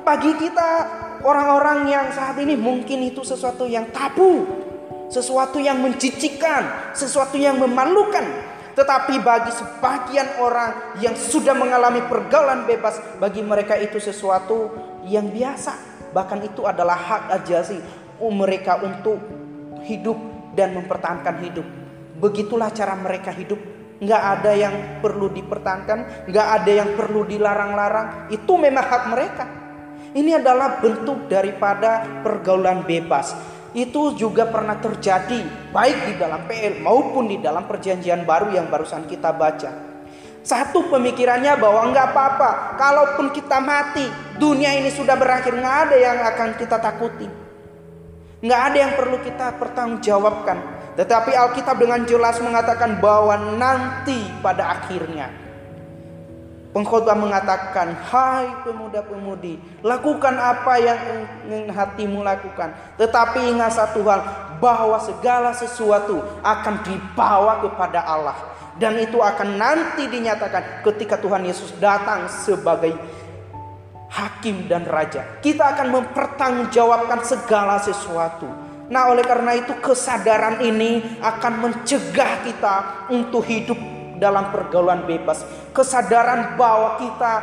Bagi 0.03 0.35
kita 0.35 0.69
orang-orang 1.23 1.87
yang 1.87 2.05
saat 2.11 2.35
ini 2.41 2.59
mungkin 2.59 3.03
itu 3.07 3.23
sesuatu 3.23 3.63
yang 3.69 3.87
tabu, 3.95 4.43
sesuatu 5.07 5.61
yang 5.61 5.79
mencicikan, 5.79 6.91
sesuatu 6.91 7.39
yang 7.39 7.55
memalukan. 7.55 8.51
Tetapi 8.75 9.19
bagi 9.19 9.51
sebagian 9.51 10.39
orang 10.39 10.99
yang 11.03 11.11
sudah 11.15 11.51
mengalami 11.51 11.99
pergaulan 12.07 12.63
bebas, 12.63 12.99
bagi 13.19 13.43
mereka 13.43 13.75
itu 13.75 13.99
sesuatu 13.99 14.71
yang 15.03 15.27
biasa. 15.27 15.75
Bahkan 16.15 16.39
itu 16.47 16.63
adalah 16.63 16.95
hak 16.95 17.23
ajasi 17.43 17.79
mereka 18.27 18.79
untuk 18.83 19.19
hidup 19.87 20.15
dan 20.55 20.75
mempertahankan 20.75 21.39
hidup. 21.43 21.67
Begitulah 22.19 22.71
cara 22.75 22.95
mereka 22.99 23.31
hidup. 23.31 23.78
Nggak 23.99 24.23
ada 24.39 24.51
yang 24.55 24.75
perlu 25.03 25.27
dipertahankan, 25.27 26.27
nggak 26.31 26.47
ada 26.61 26.71
yang 26.71 26.89
perlu 26.95 27.27
dilarang-larang. 27.27 28.31
Itu 28.31 28.55
memang 28.55 28.85
hak 28.87 29.03
mereka. 29.11 29.45
Ini 30.15 30.39
adalah 30.39 30.79
bentuk 30.79 31.27
daripada 31.27 32.23
pergaulan 32.23 32.87
bebas. 32.87 33.35
Itu 33.75 34.17
juga 34.17 34.49
pernah 34.49 34.81
terjadi 34.81 35.69
baik 35.69 35.97
di 36.09 36.13
dalam 36.17 36.49
PL 36.49 36.81
maupun 36.81 37.29
di 37.29 37.37
dalam 37.37 37.69
perjanjian 37.69 38.25
baru 38.25 38.49
yang 38.55 38.65
barusan 38.71 39.05
kita 39.05 39.29
baca. 39.35 39.71
Satu 40.39 40.87
pemikirannya 40.89 41.59
bahwa 41.59 41.91
nggak 41.93 42.07
apa-apa, 42.15 42.79
kalaupun 42.79 43.29
kita 43.35 43.59
mati, 43.61 44.07
dunia 44.39 44.73
ini 44.73 44.89
sudah 44.89 45.13
berakhir, 45.19 45.53
nggak 45.53 45.77
ada 45.85 45.95
yang 45.99 46.17
akan 46.23 46.49
kita 46.57 46.81
takuti. 46.81 47.27
Nggak 48.39 48.61
ada 48.71 48.77
yang 48.79 48.93
perlu 48.95 49.19
kita 49.19 49.59
pertanggungjawabkan. 49.59 50.78
Tetapi 50.99 51.31
Alkitab 51.31 51.79
dengan 51.79 52.03
jelas 52.03 52.43
mengatakan 52.43 52.99
bahwa 52.99 53.55
nanti 53.55 54.19
pada 54.43 54.75
akhirnya 54.75 55.31
Pengkhotbah 56.69 57.17
mengatakan, 57.17 57.97
"Hai 57.97 58.45
pemuda-pemudi, 58.61 59.81
lakukan 59.81 60.37
apa 60.37 60.77
yang 60.77 60.99
ingin 61.49 61.73
hatimu 61.73 62.21
lakukan. 62.21 62.77
Tetapi 62.93 63.57
ingat 63.57 63.73
satu 63.73 64.05
hal, 64.05 64.21
bahwa 64.61 65.01
segala 65.01 65.49
sesuatu 65.57 66.21
akan 66.45 66.75
dibawa 66.85 67.63
kepada 67.65 68.05
Allah 68.05 68.37
dan 68.77 69.01
itu 69.01 69.17
akan 69.17 69.57
nanti 69.57 70.05
dinyatakan 70.07 70.85
ketika 70.85 71.17
Tuhan 71.17 71.47
Yesus 71.47 71.73
datang 71.81 72.29
sebagai 72.29 72.93
hakim 74.13 74.69
dan 74.69 74.85
raja. 74.85 75.25
Kita 75.41 75.73
akan 75.73 75.89
mempertanggungjawabkan 75.89 77.25
segala 77.25 77.81
sesuatu. 77.81 78.68
Nah, 78.89 79.13
oleh 79.13 79.21
karena 79.21 79.53
itu 79.53 79.77
kesadaran 79.77 80.65
ini 80.65 81.21
akan 81.21 81.53
mencegah 81.61 82.41
kita 82.41 82.75
untuk 83.13 83.45
hidup 83.45 83.77
dalam 84.17 84.49
pergaulan 84.49 85.05
bebas. 85.05 85.45
Kesadaran 85.71 86.57
bahwa 86.57 86.97
kita 86.97 87.33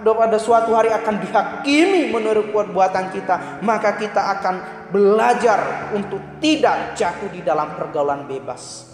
pada 0.00 0.38
suatu 0.40 0.74
hari 0.74 0.90
akan 0.90 1.22
dihakimi 1.22 2.10
menurut 2.10 2.50
perbuatan 2.50 3.12
kita, 3.14 3.60
maka 3.62 4.00
kita 4.00 4.32
akan 4.40 4.54
belajar 4.90 5.92
untuk 5.92 6.18
tidak 6.40 6.96
jatuh 6.98 7.30
di 7.30 7.44
dalam 7.44 7.76
pergaulan 7.76 8.24
bebas. 8.24 8.90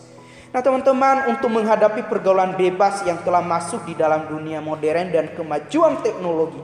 Nah, 0.51 0.59
teman-teman, 0.61 1.31
untuk 1.31 1.47
menghadapi 1.47 2.11
pergaulan 2.11 2.59
bebas 2.59 3.07
yang 3.07 3.23
telah 3.23 3.39
masuk 3.39 3.87
di 3.87 3.95
dalam 3.95 4.27
dunia 4.27 4.59
modern 4.59 5.15
dan 5.15 5.31
kemajuan 5.31 6.03
teknologi, 6.03 6.59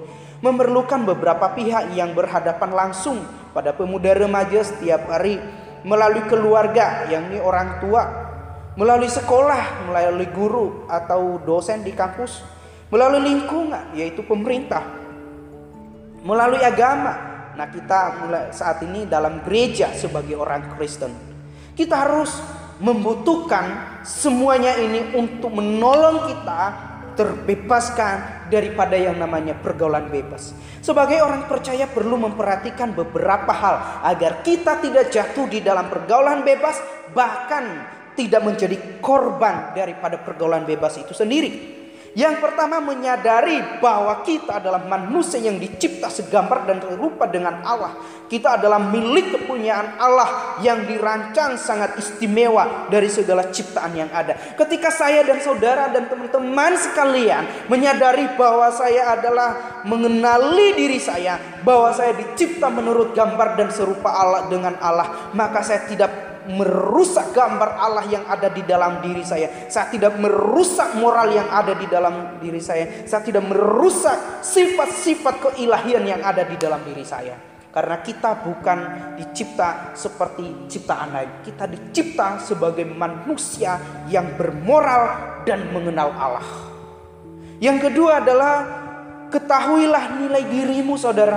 memerlukan 0.44 1.08
beberapa 1.08 1.52
pihak 1.56 1.96
yang 1.96 2.12
berhadapan 2.12 2.70
langsung 2.72 3.24
pada 3.56 3.72
pemuda 3.72 4.12
remaja 4.12 4.60
setiap 4.60 5.08
hari 5.08 5.40
melalui 5.86 6.26
keluarga, 6.26 7.06
yakni 7.08 7.40
orang 7.40 7.78
tua, 7.80 8.04
melalui 8.76 9.08
sekolah, 9.08 9.88
melalui 9.88 10.28
guru 10.28 10.84
atau 10.90 11.40
dosen 11.40 11.80
di 11.86 11.94
kampus, 11.94 12.42
melalui 12.92 13.22
lingkungan, 13.24 13.96
yaitu 13.96 14.20
pemerintah, 14.26 14.84
melalui 16.26 16.60
agama. 16.60 17.34
Nah, 17.56 17.72
kita 17.72 18.20
mulai 18.20 18.52
saat 18.52 18.84
ini 18.84 19.08
dalam 19.08 19.40
gereja 19.40 19.88
sebagai 19.96 20.36
orang 20.36 20.76
Kristen, 20.76 21.14
kita 21.72 22.04
harus 22.04 22.36
membutuhkan 22.76 23.96
semuanya 24.04 24.76
ini 24.76 25.16
untuk 25.16 25.48
menolong 25.56 26.28
kita 26.28 26.60
terbebaskan 27.16 28.46
daripada 28.52 28.94
yang 28.94 29.16
namanya 29.16 29.56
pergaulan 29.56 30.12
bebas. 30.12 30.52
Sebagai 30.84 31.18
orang 31.24 31.50
percaya 31.50 31.88
perlu 31.90 32.20
memperhatikan 32.20 32.94
beberapa 32.94 33.50
hal 33.50 34.06
agar 34.06 34.44
kita 34.46 34.78
tidak 34.78 35.10
jatuh 35.10 35.50
di 35.50 35.64
dalam 35.64 35.90
pergaulan 35.90 36.46
bebas 36.46 36.78
bahkan 37.10 37.88
tidak 38.16 38.44
menjadi 38.44 39.00
korban 39.02 39.74
daripada 39.74 40.20
pergaulan 40.20 40.62
bebas 40.62 40.96
itu 41.00 41.12
sendiri. 41.12 41.76
Yang 42.16 42.40
pertama 42.40 42.80
menyadari 42.80 43.60
bahwa 43.76 44.24
kita 44.24 44.56
adalah 44.56 44.88
manusia 44.88 45.36
yang 45.36 45.60
dicipta 45.60 46.08
segambar 46.08 46.64
dan 46.64 46.80
serupa 46.80 47.28
dengan 47.28 47.60
Allah. 47.60 47.92
Kita 48.24 48.56
adalah 48.56 48.80
milik 48.80 49.36
kepunyaan 49.36 50.00
Allah 50.00 50.56
yang 50.64 50.88
dirancang 50.88 51.60
sangat 51.60 52.00
istimewa 52.00 52.88
dari 52.88 53.12
segala 53.12 53.52
ciptaan 53.52 53.92
yang 53.92 54.08
ada. 54.16 54.32
Ketika 54.56 54.88
saya 54.88 55.28
dan 55.28 55.44
saudara 55.44 55.92
dan 55.92 56.08
teman-teman 56.08 56.80
sekalian 56.80 57.68
menyadari 57.68 58.32
bahwa 58.32 58.72
saya 58.72 59.12
adalah 59.12 59.84
mengenali 59.84 60.72
diri 60.72 60.96
saya, 60.96 61.36
bahwa 61.68 61.92
saya 61.92 62.16
dicipta 62.16 62.72
menurut 62.72 63.12
gambar 63.12 63.60
dan 63.60 63.68
serupa 63.68 64.08
Allah 64.08 64.48
dengan 64.48 64.72
Allah, 64.80 65.36
maka 65.36 65.60
saya 65.60 65.84
tidak 65.84 66.35
merusak 66.50 67.34
gambar 67.34 67.78
Allah 67.78 68.04
yang 68.06 68.24
ada 68.26 68.50
di 68.50 68.62
dalam 68.62 69.02
diri 69.02 69.22
saya. 69.26 69.70
Saya 69.70 69.90
tidak 69.90 70.14
merusak 70.18 70.94
moral 70.98 71.30
yang 71.30 71.48
ada 71.50 71.74
di 71.74 71.86
dalam 71.90 72.38
diri 72.38 72.62
saya. 72.62 73.06
Saya 73.06 73.22
tidak 73.22 73.44
merusak 73.46 74.42
sifat-sifat 74.42 75.34
keilahian 75.50 76.06
yang 76.06 76.22
ada 76.22 76.46
di 76.46 76.56
dalam 76.58 76.82
diri 76.86 77.02
saya. 77.02 77.34
Karena 77.76 78.00
kita 78.00 78.40
bukan 78.40 78.78
dicipta 79.20 79.92
seperti 79.92 80.64
ciptaan 80.64 81.12
lain. 81.12 81.30
Kita 81.44 81.68
dicipta 81.68 82.40
sebagai 82.40 82.88
manusia 82.88 83.76
yang 84.08 84.32
bermoral 84.32 85.36
dan 85.44 85.68
mengenal 85.76 86.08
Allah. 86.16 86.48
Yang 87.60 87.92
kedua 87.92 88.24
adalah 88.24 88.56
ketahuilah 89.28 90.24
nilai 90.24 90.44
dirimu 90.48 90.96
saudara. 90.96 91.36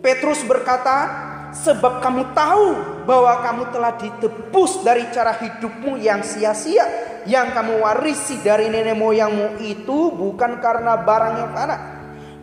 Petrus 0.00 0.40
berkata, 0.48 1.28
sebab 1.52 2.00
kamu 2.00 2.32
tahu 2.32 2.66
bahwa 3.08 3.40
kamu 3.40 3.72
telah 3.72 3.96
ditebus 3.96 4.84
dari 4.84 5.08
cara 5.08 5.32
hidupmu 5.32 5.96
yang 5.96 6.20
sia-sia 6.20 6.84
yang 7.24 7.56
kamu 7.56 7.80
warisi 7.80 8.36
dari 8.44 8.68
nenek 8.68 9.00
moyangmu 9.00 9.56
itu 9.64 10.12
bukan 10.12 10.60
karena 10.60 11.00
barang 11.00 11.34
yang 11.40 11.50
tanah 11.56 11.80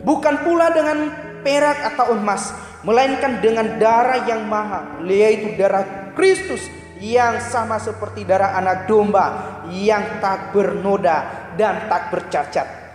bukan 0.02 0.42
pula 0.42 0.74
dengan 0.74 1.14
perak 1.46 1.94
atau 1.94 2.18
emas 2.18 2.50
melainkan 2.82 3.38
dengan 3.38 3.78
darah 3.78 4.26
yang 4.26 4.42
mahal 4.50 5.06
yaitu 5.06 5.54
darah 5.54 6.10
Kristus 6.18 6.66
yang 6.98 7.38
sama 7.38 7.78
seperti 7.78 8.26
darah 8.26 8.58
anak 8.58 8.90
domba 8.90 9.62
yang 9.70 10.18
tak 10.18 10.50
bernoda 10.50 11.54
dan 11.54 11.86
tak 11.86 12.10
bercacat 12.10 12.85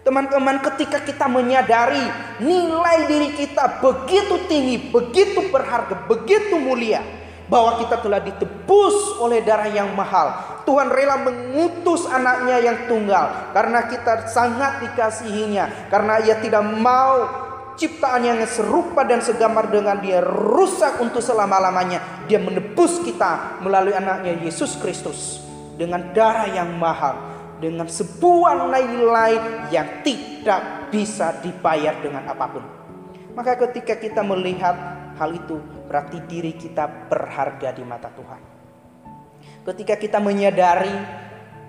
Teman-teman, 0.00 0.64
ketika 0.64 1.04
kita 1.04 1.28
menyadari 1.28 2.00
nilai 2.40 3.04
diri 3.04 3.36
kita 3.36 3.84
begitu 3.84 4.48
tinggi, 4.48 4.88
begitu 4.88 5.52
berharga, 5.52 6.08
begitu 6.08 6.56
mulia, 6.56 7.04
bahwa 7.52 7.76
kita 7.84 8.00
telah 8.00 8.22
ditebus 8.24 9.20
oleh 9.20 9.44
darah 9.44 9.68
yang 9.68 9.92
mahal. 9.92 10.62
Tuhan 10.64 10.88
rela 10.88 11.20
mengutus 11.20 12.08
anaknya 12.08 12.62
yang 12.64 12.78
tunggal 12.88 13.52
karena 13.52 13.92
kita 13.92 14.24
sangat 14.32 14.88
dikasihinya, 14.88 15.92
karena 15.92 16.22
ia 16.24 16.40
tidak 16.40 16.64
mau 16.64 17.28
ciptaan 17.76 18.24
yang 18.24 18.40
serupa 18.48 19.04
dan 19.04 19.20
segambar 19.20 19.68
dengan 19.68 20.00
dia 20.00 20.24
rusak 20.24 20.96
untuk 20.96 21.20
selama-lamanya. 21.20 22.24
Dia 22.24 22.40
menebus 22.40 23.04
kita 23.04 23.60
melalui 23.60 23.92
anaknya 23.92 24.48
Yesus 24.48 24.80
Kristus 24.80 25.44
dengan 25.76 26.08
darah 26.16 26.48
yang 26.48 26.72
mahal 26.80 27.30
dengan 27.60 27.86
sebuah 27.86 28.72
nilai 28.72 29.32
yang 29.68 30.00
tidak 30.00 30.90
bisa 30.90 31.38
dibayar 31.44 32.00
dengan 32.00 32.26
apa 32.32 32.46
pun. 32.48 32.64
Maka 33.36 33.54
ketika 33.68 33.94
kita 34.00 34.24
melihat 34.26 34.74
hal 35.20 35.30
itu 35.36 35.60
berarti 35.86 36.18
diri 36.26 36.56
kita 36.56 36.88
berharga 37.06 37.70
di 37.70 37.84
mata 37.84 38.08
Tuhan. 38.10 38.42
Ketika 39.60 39.94
kita 40.00 40.18
menyadari 40.18 40.96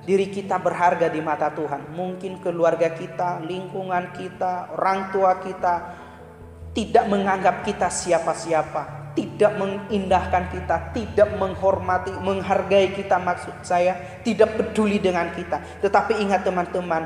diri 0.07 0.31
kita 0.31 0.57
berharga 0.57 1.11
di 1.11 1.21
mata 1.21 1.53
Tuhan, 1.53 1.93
mungkin 1.93 2.41
keluarga 2.41 2.89
kita, 2.95 3.43
lingkungan 3.43 4.15
kita, 4.15 4.73
orang 4.73 5.13
tua 5.13 5.37
kita 5.43 5.73
tidak 6.71 7.05
menganggap 7.11 7.67
kita 7.67 7.91
siapa-siapa, 7.91 9.00
tidak 9.11 9.59
mengindahkan 9.59 10.47
kita, 10.51 10.95
tidak 10.95 11.29
menghormati, 11.35 12.15
menghargai 12.23 12.95
kita 12.95 13.19
maksud 13.19 13.63
saya, 13.63 14.21
tidak 14.23 14.55
peduli 14.55 15.03
dengan 15.03 15.31
kita. 15.35 15.59
Tetapi 15.83 16.19
ingat 16.23 16.47
teman-teman, 16.47 17.03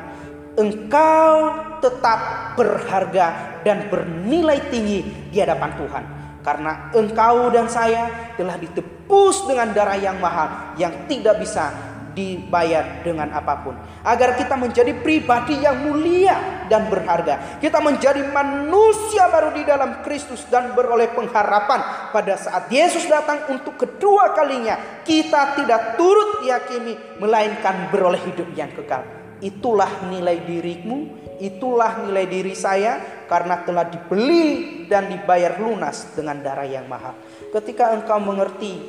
engkau 0.56 1.34
tetap 1.82 2.20
berharga 2.56 3.60
dan 3.65 3.89
bernilai 3.89 4.70
tinggi 4.70 5.32
di 5.34 5.38
hadapan 5.41 5.72
Tuhan. 5.76 6.04
Karena 6.46 6.94
engkau 6.94 7.50
dan 7.50 7.65
saya 7.65 8.34
telah 8.38 8.54
ditebus 8.62 9.50
dengan 9.50 9.74
darah 9.74 9.98
yang 9.98 10.22
mahal 10.22 10.78
yang 10.78 10.94
tidak 11.10 11.41
bisa 11.41 11.94
dibayar 12.15 13.04
dengan 13.04 13.30
apa 13.36 13.62
pun. 13.62 13.75
Agar 14.01 14.39
kita 14.39 14.56
menjadi 14.56 14.95
pribadi 14.95 15.60
yang 15.60 15.84
mulia 15.84 16.65
dan 16.71 16.88
berharga. 16.88 17.60
Kita 17.60 17.84
menjadi 17.84 18.23
manusia 18.32 19.28
baru 19.28 19.51
di 19.51 19.67
dalam 19.67 20.01
Kristus 20.01 20.47
dan 20.47 20.71
beroleh 20.71 21.12
pengharapan 21.12 22.10
pada 22.15 22.39
saat 22.39 22.71
Yesus 22.71 23.06
datang 23.06 23.51
untuk 23.51 23.75
kedua 23.75 24.32
kalinya. 24.32 25.04
Kita 25.04 25.60
tidak 25.60 25.99
turut 25.99 26.41
yakini 26.47 27.19
melainkan 27.19 27.91
beroleh 27.91 28.23
hidup 28.32 28.47
yang 28.56 28.71
kekal. 28.71 29.04
Itulah 29.43 30.08
nilai 30.08 30.47
dirimu, 30.47 30.97
itulah 31.43 32.08
nilai 32.08 32.25
diri 32.25 32.56
saya 32.56 33.28
karena 33.28 33.62
telah 33.67 33.86
dibeli 33.91 34.88
dan 34.88 35.12
dibayar 35.12 35.60
lunas 35.60 36.15
dengan 36.15 36.39
darah 36.39 36.65
yang 36.65 36.88
mahal. 36.88 37.19
Ketika 37.51 37.91
engkau 37.91 38.17
mengerti 38.23 38.80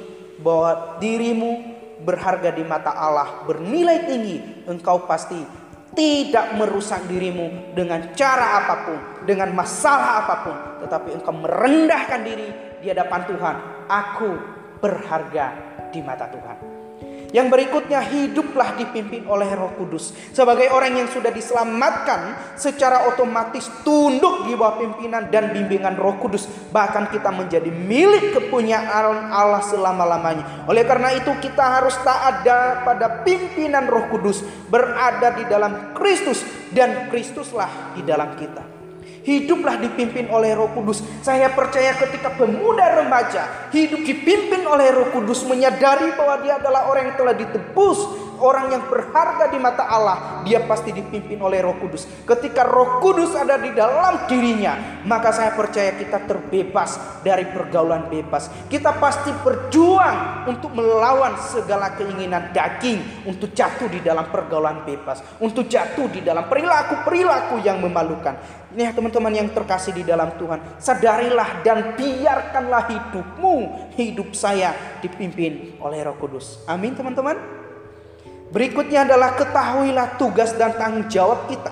bahwa 0.40 1.00
dirimu 1.02 1.75
berharga 2.02 2.52
di 2.52 2.64
mata 2.66 2.92
Allah, 2.92 3.44
bernilai 3.48 4.04
tinggi, 4.04 4.66
engkau 4.68 5.08
pasti 5.08 5.38
tidak 5.96 6.52
merusak 6.60 7.08
dirimu 7.08 7.72
dengan 7.72 8.12
cara 8.12 8.60
apa 8.60 8.74
pun, 8.84 8.98
dengan 9.24 9.48
masalah 9.56 10.24
apa 10.24 10.34
pun, 10.44 10.56
tetapi 10.84 11.08
engkau 11.16 11.32
merendahkan 11.32 12.20
diri 12.20 12.48
di 12.84 12.86
hadapan 12.92 13.20
Tuhan. 13.24 13.56
Aku 13.88 14.30
berharga 14.84 15.46
di 15.88 16.04
mata 16.04 16.28
Tuhan. 16.28 16.75
Yang 17.34 17.46
berikutnya 17.50 18.00
hiduplah 18.04 18.78
dipimpin 18.78 19.26
oleh 19.26 19.50
Roh 19.56 19.74
Kudus. 19.74 20.14
Sebagai 20.30 20.70
orang 20.70 21.00
yang 21.00 21.08
sudah 21.10 21.34
diselamatkan 21.34 22.54
secara 22.54 23.08
otomatis 23.10 23.66
tunduk 23.82 24.46
di 24.46 24.54
bawah 24.54 24.78
pimpinan 24.78 25.32
dan 25.32 25.50
bimbingan 25.50 25.98
Roh 25.98 26.20
Kudus. 26.20 26.46
Bahkan 26.70 27.10
kita 27.10 27.32
menjadi 27.32 27.72
milik 27.72 28.36
kepunyaan 28.36 29.32
Allah 29.32 29.64
selama-lamanya. 29.64 30.68
Oleh 30.70 30.84
karena 30.84 31.16
itu 31.16 31.32
kita 31.42 31.80
harus 31.80 31.96
taat 32.04 32.46
pada 32.84 33.24
pimpinan 33.24 33.88
Roh 33.88 34.06
Kudus. 34.12 34.44
Berada 34.68 35.32
di 35.34 35.48
dalam 35.48 35.96
Kristus 35.96 36.44
dan 36.70 37.08
Kristuslah 37.08 37.96
di 37.96 38.04
dalam 38.04 38.36
kita. 38.36 38.75
Hiduplah 39.26 39.82
dipimpin 39.82 40.30
oleh 40.30 40.54
Roh 40.54 40.70
Kudus. 40.70 41.02
Saya 41.22 41.50
percaya 41.50 41.98
ketika 41.98 42.30
pemuda 42.38 43.02
remaja 43.02 43.70
hidup 43.74 44.06
dipimpin 44.06 44.62
oleh 44.62 44.94
Roh 44.94 45.10
Kudus 45.10 45.42
menyadari 45.46 46.14
bahwa 46.14 46.42
dia 46.46 46.62
adalah 46.62 46.86
orang 46.86 47.10
yang 47.10 47.16
telah 47.18 47.34
ditebus, 47.34 48.25
orang 48.40 48.72
yang 48.72 48.84
berharga 48.86 49.48
di 49.50 49.58
mata 49.60 49.88
Allah, 49.88 50.42
dia 50.46 50.62
pasti 50.64 50.94
dipimpin 50.94 51.40
oleh 51.40 51.60
Roh 51.64 51.76
Kudus. 51.80 52.06
Ketika 52.24 52.64
Roh 52.64 53.00
Kudus 53.02 53.34
ada 53.34 53.58
di 53.58 53.74
dalam 53.74 54.28
dirinya, 54.30 55.02
maka 55.04 55.32
saya 55.34 55.52
percaya 55.52 55.92
kita 55.96 56.24
terbebas 56.24 57.20
dari 57.24 57.48
pergaulan 57.48 58.06
bebas. 58.06 58.48
Kita 58.70 58.96
pasti 58.96 59.32
berjuang 59.32 60.48
untuk 60.48 60.72
melawan 60.72 61.34
segala 61.40 61.94
keinginan 61.98 62.54
daging 62.54 63.28
untuk 63.28 63.52
jatuh 63.52 63.90
di 63.90 64.00
dalam 64.00 64.28
pergaulan 64.30 64.86
bebas, 64.86 65.20
untuk 65.42 65.66
jatuh 65.66 66.06
di 66.08 66.22
dalam 66.22 66.46
perilaku-perilaku 66.46 67.60
yang 67.64 67.82
memalukan. 67.82 68.38
Ini 68.76 68.90
ya 68.90 68.92
teman-teman 68.92 69.32
yang 69.32 69.48
terkasih 69.56 69.96
di 69.96 70.04
dalam 70.04 70.36
Tuhan. 70.36 70.76
Sadarilah 70.76 71.64
dan 71.64 71.96
biarkanlah 71.96 72.84
hidupmu, 72.92 73.54
hidup 73.96 74.36
saya 74.36 75.00
dipimpin 75.00 75.80
oleh 75.80 76.04
Roh 76.04 76.20
Kudus. 76.20 76.60
Amin 76.68 76.92
teman-teman. 76.92 77.65
Berikutnya 78.56 79.04
adalah 79.04 79.36
ketahuilah 79.36 80.16
tugas 80.16 80.56
dan 80.56 80.72
tanggung 80.80 81.12
jawab 81.12 81.44
kita. 81.44 81.68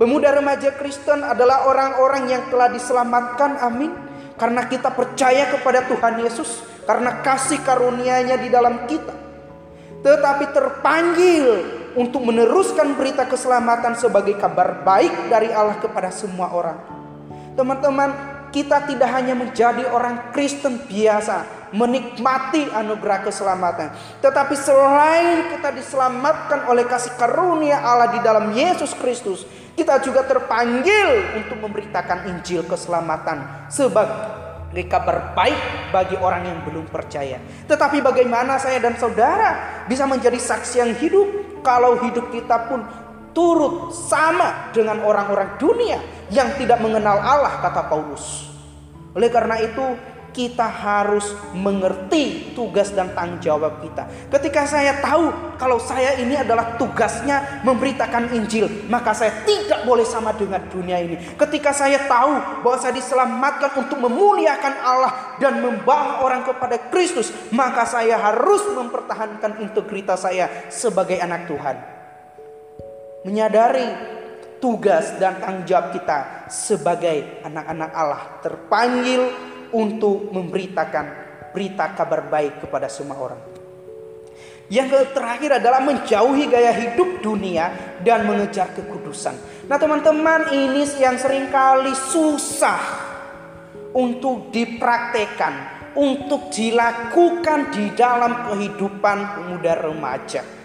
Pemuda 0.00 0.32
remaja 0.32 0.72
Kristen 0.72 1.20
adalah 1.20 1.68
orang-orang 1.68 2.32
yang 2.32 2.48
telah 2.48 2.72
diselamatkan. 2.72 3.60
Amin. 3.60 3.92
Karena 4.40 4.64
kita 4.64 4.88
percaya 4.88 5.52
kepada 5.52 5.84
Tuhan 5.84 6.24
Yesus. 6.24 6.64
Karena 6.88 7.20
kasih 7.20 7.60
karunia-Nya 7.60 8.40
di 8.40 8.48
dalam 8.48 8.88
kita. 8.88 9.12
Tetapi 10.00 10.44
terpanggil 10.56 11.44
untuk 11.92 12.24
meneruskan 12.24 12.96
berita 12.96 13.28
keselamatan 13.28 13.92
sebagai 13.92 14.40
kabar 14.40 14.80
baik 14.80 15.28
dari 15.28 15.52
Allah 15.52 15.76
kepada 15.76 16.08
semua 16.08 16.48
orang. 16.56 16.80
Teman-teman, 17.52 18.10
kita 18.48 18.80
tidak 18.88 19.12
hanya 19.12 19.36
menjadi 19.36 19.92
orang 19.92 20.32
Kristen 20.32 20.88
biasa, 20.88 21.63
menikmati 21.74 22.70
anugerah 22.70 23.26
keselamatan, 23.26 23.90
tetapi 24.22 24.54
selain 24.54 25.50
kita 25.50 25.74
diselamatkan 25.74 26.70
oleh 26.70 26.86
kasih 26.86 27.18
karunia 27.18 27.82
Allah 27.82 28.14
di 28.14 28.22
dalam 28.22 28.54
Yesus 28.54 28.94
Kristus, 28.94 29.42
kita 29.74 29.98
juga 29.98 30.22
terpanggil 30.22 31.34
untuk 31.42 31.58
memberitakan 31.58 32.30
Injil 32.30 32.62
keselamatan 32.62 33.66
sebagai 33.66 34.86
kabar 34.86 35.34
baik 35.34 35.90
bagi 35.90 36.14
orang 36.14 36.46
yang 36.46 36.58
belum 36.62 36.86
percaya. 36.86 37.42
Tetapi 37.66 37.98
bagaimana 37.98 38.54
saya 38.62 38.78
dan 38.78 38.94
saudara 38.94 39.82
bisa 39.90 40.06
menjadi 40.06 40.38
saksi 40.38 40.76
yang 40.78 40.94
hidup 40.94 41.26
kalau 41.66 41.98
hidup 42.06 42.30
kita 42.30 42.70
pun 42.70 42.86
turut 43.34 43.90
sama 43.90 44.70
dengan 44.70 45.02
orang-orang 45.02 45.58
dunia 45.58 45.98
yang 46.30 46.54
tidak 46.54 46.78
mengenal 46.78 47.18
Allah 47.18 47.58
kata 47.58 47.90
Paulus. 47.90 48.46
Oleh 49.18 49.26
karena 49.26 49.58
itu 49.58 50.13
kita 50.34 50.66
harus 50.66 51.30
mengerti 51.54 52.50
tugas 52.58 52.90
dan 52.90 53.14
tanggung 53.14 53.38
jawab 53.38 53.78
kita. 53.78 54.10
Ketika 54.34 54.66
saya 54.66 54.98
tahu 54.98 55.54
kalau 55.54 55.78
saya 55.78 56.18
ini 56.18 56.34
adalah 56.34 56.74
tugasnya 56.74 57.62
memberitakan 57.62 58.34
Injil, 58.34 58.90
maka 58.90 59.14
saya 59.14 59.46
tidak 59.46 59.86
boleh 59.86 60.02
sama 60.02 60.34
dengan 60.34 60.66
dunia 60.66 60.98
ini. 60.98 61.14
Ketika 61.38 61.70
saya 61.70 62.10
tahu 62.10 62.66
bahwa 62.66 62.76
saya 62.82 62.98
diselamatkan 62.98 63.78
untuk 63.78 64.02
memuliakan 64.02 64.74
Allah 64.82 65.38
dan 65.38 65.62
membawa 65.62 66.26
orang 66.26 66.42
kepada 66.42 66.90
Kristus, 66.90 67.30
maka 67.54 67.86
saya 67.86 68.18
harus 68.18 68.66
mempertahankan 68.74 69.62
integritas 69.62 70.26
saya 70.26 70.50
sebagai 70.66 71.16
anak 71.22 71.46
Tuhan. 71.46 71.76
Menyadari 73.24 73.88
tugas 74.58 75.14
dan 75.20 75.38
tanggung 75.38 75.68
jawab 75.68 75.92
kita 75.92 76.48
sebagai 76.48 77.44
anak-anak 77.44 77.90
Allah 77.92 78.22
terpanggil 78.40 79.53
untuk 79.74 80.30
memberitakan 80.30 81.06
berita 81.50 81.90
kabar 81.98 82.30
baik 82.30 82.62
kepada 82.62 82.86
semua 82.86 83.18
orang. 83.18 83.42
Yang 84.72 85.12
terakhir 85.12 85.60
adalah 85.60 85.84
menjauhi 85.84 86.48
gaya 86.48 86.72
hidup 86.72 87.20
dunia 87.20 87.98
dan 88.00 88.24
mengejar 88.24 88.72
kekudusan. 88.72 89.36
Nah 89.68 89.76
teman-teman 89.76 90.56
ini 90.56 90.88
yang 90.96 91.20
sering 91.20 91.52
kali 91.52 91.92
susah 91.92 92.80
untuk 93.92 94.48
dipraktekkan, 94.48 95.54
untuk 96.00 96.48
dilakukan 96.48 97.76
di 97.76 97.92
dalam 97.92 98.48
kehidupan 98.48 99.18
pemuda 99.36 99.72
remaja. 99.78 100.63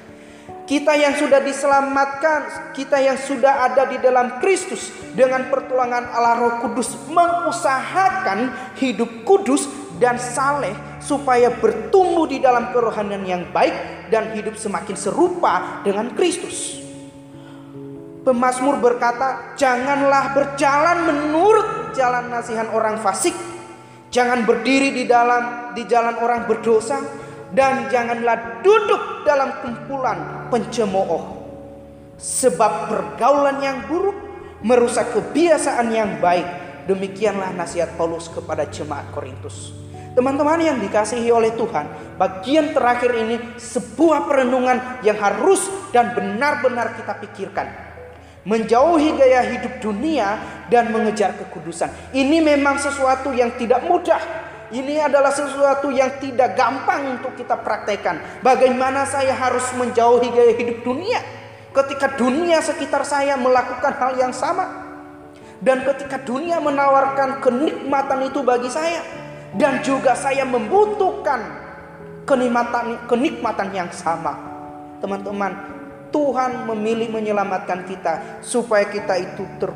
Kita 0.70 0.94
yang 0.94 1.18
sudah 1.18 1.42
diselamatkan, 1.42 2.70
kita 2.78 3.02
yang 3.02 3.18
sudah 3.18 3.66
ada 3.66 3.90
di 3.90 3.98
dalam 3.98 4.38
Kristus 4.38 4.94
dengan 5.18 5.50
pertolongan 5.50 6.14
Allah 6.14 6.38
Roh 6.38 6.56
Kudus 6.62 6.94
mengusahakan 7.10 8.54
hidup 8.78 9.26
kudus 9.26 9.66
dan 9.98 10.22
saleh 10.22 10.78
supaya 11.02 11.50
bertumbuh 11.50 12.30
di 12.30 12.38
dalam 12.38 12.70
kerohanian 12.70 13.26
yang 13.26 13.44
baik 13.50 13.74
dan 14.14 14.30
hidup 14.38 14.62
semakin 14.62 14.94
serupa 14.94 15.82
dengan 15.82 16.14
Kristus. 16.14 16.78
Pemasmur 18.22 18.78
berkata, 18.78 19.58
"Janganlah 19.58 20.38
berjalan 20.38 20.98
menurut 21.10 21.98
jalan 21.98 22.30
nasihat 22.30 22.70
orang 22.78 23.02
fasik, 23.02 23.34
jangan 24.14 24.46
berdiri 24.46 24.94
di 24.94 25.10
dalam 25.10 25.74
di 25.74 25.82
jalan 25.90 26.14
orang 26.22 26.46
berdosa, 26.46 27.02
dan 27.58 27.90
janganlah 27.90 28.62
duduk 28.62 29.26
dalam 29.26 29.50
kumpulan 29.66 30.39
pencemooh. 30.50 31.40
Sebab 32.20 32.92
pergaulan 32.92 33.64
yang 33.64 33.88
buruk 33.88 34.18
merusak 34.66 35.16
kebiasaan 35.16 35.88
yang 35.94 36.20
baik. 36.20 36.46
Demikianlah 36.90 37.54
nasihat 37.54 37.94
Paulus 37.96 38.28
kepada 38.28 38.66
jemaat 38.68 39.14
Korintus. 39.14 39.72
Teman-teman 40.18 40.58
yang 40.58 40.82
dikasihi 40.82 41.30
oleh 41.30 41.54
Tuhan, 41.54 42.18
bagian 42.18 42.74
terakhir 42.74 43.14
ini 43.14 43.38
sebuah 43.62 44.26
perenungan 44.26 45.06
yang 45.06 45.16
harus 45.22 45.70
dan 45.94 46.18
benar-benar 46.18 46.98
kita 46.98 47.14
pikirkan. 47.24 47.70
Menjauhi 48.42 49.14
gaya 49.14 49.46
hidup 49.46 49.78
dunia 49.78 50.42
dan 50.74 50.90
mengejar 50.90 51.38
kekudusan. 51.38 51.94
Ini 52.10 52.42
memang 52.42 52.82
sesuatu 52.82 53.30
yang 53.38 53.54
tidak 53.62 53.86
mudah, 53.86 54.49
ini 54.70 55.02
adalah 55.02 55.34
sesuatu 55.34 55.90
yang 55.90 56.22
tidak 56.22 56.54
gampang 56.54 57.18
untuk 57.18 57.34
kita 57.34 57.58
praktekkan. 57.58 58.42
Bagaimana 58.46 59.02
saya 59.10 59.34
harus 59.34 59.66
menjauhi 59.74 60.30
gaya 60.30 60.54
hidup 60.54 60.86
dunia 60.86 61.20
ketika 61.74 62.18
dunia 62.18 62.62
sekitar 62.62 63.02
saya 63.02 63.34
melakukan 63.34 63.94
hal 63.98 64.14
yang 64.18 64.34
sama. 64.34 64.88
Dan 65.60 65.84
ketika 65.84 66.22
dunia 66.24 66.64
menawarkan 66.64 67.44
kenikmatan 67.44 68.32
itu 68.32 68.40
bagi 68.48 68.72
saya 68.72 69.04
dan 69.60 69.84
juga 69.84 70.16
saya 70.16 70.48
membutuhkan 70.48 71.42
kenikmatan 72.24 73.10
kenikmatan 73.10 73.68
yang 73.76 73.92
sama. 73.92 74.40
Teman-teman, 75.04 75.52
Tuhan 76.16 76.64
memilih 76.64 77.12
menyelamatkan 77.12 77.84
kita 77.90 78.40
supaya 78.40 78.88
kita 78.88 79.20
itu 79.20 79.44
ter, 79.60 79.72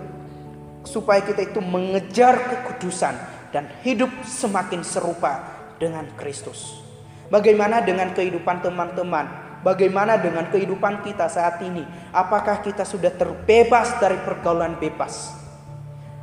supaya 0.88 1.20
kita 1.20 1.52
itu 1.52 1.60
mengejar 1.60 2.48
kekudusan 2.48 3.33
dan 3.54 3.70
hidup 3.86 4.10
semakin 4.26 4.82
serupa 4.82 5.46
dengan 5.78 6.10
Kristus. 6.18 6.82
Bagaimana 7.30 7.86
dengan 7.86 8.12
kehidupan 8.12 8.66
teman-teman? 8.66 9.30
Bagaimana 9.64 10.20
dengan 10.20 10.52
kehidupan 10.52 11.06
kita 11.06 11.32
saat 11.32 11.62
ini? 11.64 11.86
Apakah 12.12 12.60
kita 12.60 12.84
sudah 12.84 13.14
terbebas 13.14 13.96
dari 14.02 14.20
pergaulan 14.20 14.76
bebas? 14.76 15.32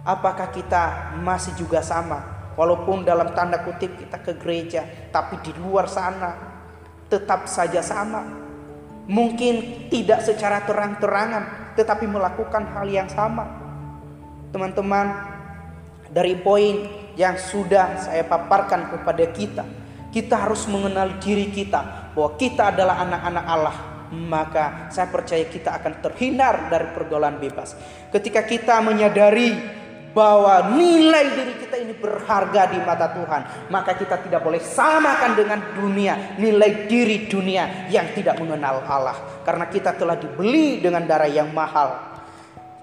Apakah 0.04 0.52
kita 0.52 1.16
masih 1.24 1.56
juga 1.56 1.80
sama? 1.80 2.52
Walaupun 2.58 3.06
dalam 3.06 3.32
tanda 3.32 3.64
kutip 3.64 3.96
kita 3.96 4.20
ke 4.20 4.36
gereja, 4.36 4.84
tapi 5.08 5.40
di 5.40 5.56
luar 5.56 5.88
sana 5.88 6.36
tetap 7.08 7.48
saja 7.48 7.80
sama. 7.80 8.26
Mungkin 9.08 9.88
tidak 9.88 10.20
secara 10.20 10.62
terang-terangan, 10.68 11.74
tetapi 11.74 12.04
melakukan 12.04 12.68
hal 12.76 12.86
yang 12.86 13.08
sama. 13.08 13.48
Teman-teman, 14.52 15.30
dari 16.10 16.36
poin 16.36 16.86
yang 17.20 17.36
sudah 17.36 18.00
saya 18.00 18.24
paparkan 18.24 18.88
kepada 18.88 19.28
kita. 19.28 19.64
Kita 20.08 20.40
harus 20.40 20.64
mengenal 20.72 21.20
diri 21.20 21.52
kita, 21.52 22.10
bahwa 22.16 22.34
kita 22.40 22.72
adalah 22.72 23.04
anak-anak 23.04 23.44
Allah, 23.44 23.76
maka 24.10 24.88
saya 24.88 25.06
percaya 25.06 25.44
kita 25.46 25.76
akan 25.76 26.00
terhindar 26.02 26.72
dari 26.72 26.90
pergaulan 26.96 27.36
bebas. 27.38 27.76
Ketika 28.10 28.42
kita 28.42 28.80
menyadari 28.82 29.54
bahwa 30.10 30.74
nilai 30.74 31.30
diri 31.30 31.54
kita 31.62 31.78
ini 31.78 31.94
berharga 31.94 32.74
di 32.74 32.82
mata 32.82 33.14
Tuhan, 33.14 33.70
maka 33.70 33.94
kita 33.94 34.18
tidak 34.26 34.42
boleh 34.42 34.58
samakan 34.58 35.38
dengan 35.38 35.62
dunia, 35.78 36.34
nilai 36.42 36.90
diri 36.90 37.30
dunia 37.30 37.86
yang 37.86 38.10
tidak 38.18 38.42
mengenal 38.42 38.82
Allah, 38.82 39.46
karena 39.46 39.70
kita 39.70 39.94
telah 39.94 40.18
dibeli 40.18 40.82
dengan 40.82 41.06
darah 41.06 41.30
yang 41.30 41.54
mahal. 41.54 42.09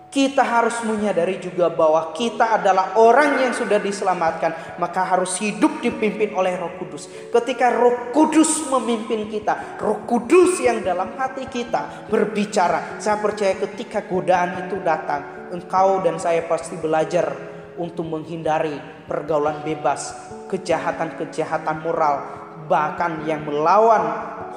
Kita 0.07 0.39
harus 0.39 0.79
menyadari 0.87 1.35
juga 1.35 1.67
bahwa 1.67 2.15
kita 2.15 2.55
adalah 2.55 2.95
orang 2.95 3.43
yang 3.43 3.51
sudah 3.51 3.75
diselamatkan, 3.75 4.79
maka 4.79 5.03
harus 5.03 5.35
hidup 5.35 5.83
dipimpin 5.83 6.31
oleh 6.31 6.55
Roh 6.55 6.79
Kudus. 6.79 7.11
Ketika 7.27 7.75
Roh 7.75 8.15
Kudus 8.15 8.71
memimpin 8.71 9.27
kita, 9.27 9.75
Roh 9.83 10.07
Kudus 10.07 10.63
yang 10.63 10.79
dalam 10.79 11.11
hati 11.19 11.51
kita 11.51 12.07
berbicara, 12.07 13.03
saya 13.03 13.19
percaya 13.19 13.59
ketika 13.67 14.07
godaan 14.07 14.71
itu 14.71 14.79
datang, 14.79 15.51
engkau 15.51 15.99
dan 15.99 16.15
saya 16.15 16.39
pasti 16.47 16.79
belajar 16.79 17.35
untuk 17.75 18.07
menghindari 18.07 18.79
pergaulan 19.11 19.59
bebas, 19.67 20.15
kejahatan-kejahatan 20.47 21.83
moral, 21.83 22.15
bahkan 22.71 23.27
yang 23.27 23.43
melawan 23.43 24.01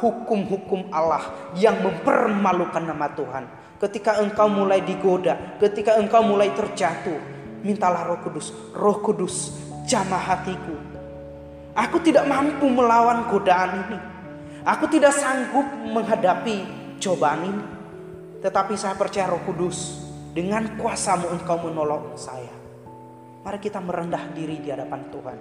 hukum-hukum 0.01 0.89
Allah 0.95 1.53
yang 1.59 1.79
mempermalukan 1.85 2.81
nama 2.81 3.13
Tuhan. 3.13 3.60
Ketika 3.81 4.21
engkau 4.21 4.45
mulai 4.45 4.85
digoda, 4.85 5.57
ketika 5.57 5.97
engkau 5.97 6.21
mulai 6.21 6.53
terjatuh, 6.53 7.17
mintalah 7.65 8.05
Roh 8.05 8.21
Kudus. 8.21 8.53
Roh 8.77 9.01
Kudus, 9.01 9.57
jamah 9.89 10.21
hatiku. 10.21 10.77
Aku 11.73 11.97
tidak 12.05 12.29
mampu 12.29 12.69
melawan 12.69 13.25
godaan 13.33 13.89
ini. 13.89 13.99
Aku 14.69 14.85
tidak 14.85 15.17
sanggup 15.17 15.65
menghadapi 15.65 16.69
cobaan 17.01 17.41
ini. 17.49 17.65
Tetapi 18.45 18.77
saya 18.77 18.93
percaya 19.01 19.33
Roh 19.33 19.41
Kudus, 19.49 19.97
dengan 20.37 20.77
kuasamu 20.77 21.33
engkau 21.33 21.65
menolong 21.65 22.21
saya. 22.21 22.53
Mari 23.41 23.59
kita 23.65 23.81
merendah 23.81 24.29
diri 24.37 24.61
di 24.61 24.69
hadapan 24.69 25.09
Tuhan. 25.09 25.39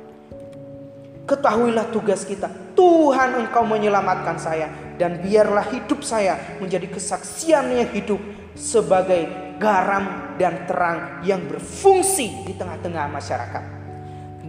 Ketahuilah 1.29 1.93
tugas 1.93 2.25
kita. 2.25 2.49
Tuhan 2.73 3.37
engkau 3.37 3.61
menyelamatkan 3.61 4.41
saya. 4.41 4.65
Dan 4.97 5.21
biarlah 5.21 5.69
hidup 5.69 6.01
saya 6.01 6.57
menjadi 6.57 6.89
kesaksian 6.89 7.69
yang 7.69 7.89
hidup 7.93 8.17
sebagai 8.57 9.29
garam 9.61 10.33
dan 10.41 10.65
terang 10.65 11.21
yang 11.21 11.45
berfungsi 11.45 12.49
di 12.49 12.57
tengah-tengah 12.57 13.05
masyarakat. 13.13 13.63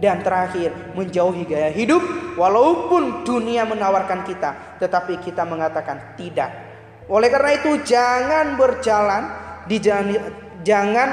Dan 0.01 0.25
terakhir, 0.25 0.97
menjauhi 0.97 1.45
gaya 1.45 1.69
hidup 1.69 2.01
walaupun 2.33 3.21
dunia 3.21 3.69
menawarkan 3.69 4.25
kita, 4.25 4.81
tetapi 4.81 5.21
kita 5.21 5.45
mengatakan 5.45 6.17
tidak. 6.17 6.49
Oleh 7.05 7.29
karena 7.29 7.51
itu, 7.61 7.77
jangan 7.85 8.57
berjalan 8.57 9.23
di 9.69 9.77
jalan 9.77 10.17
jangan 10.65 11.09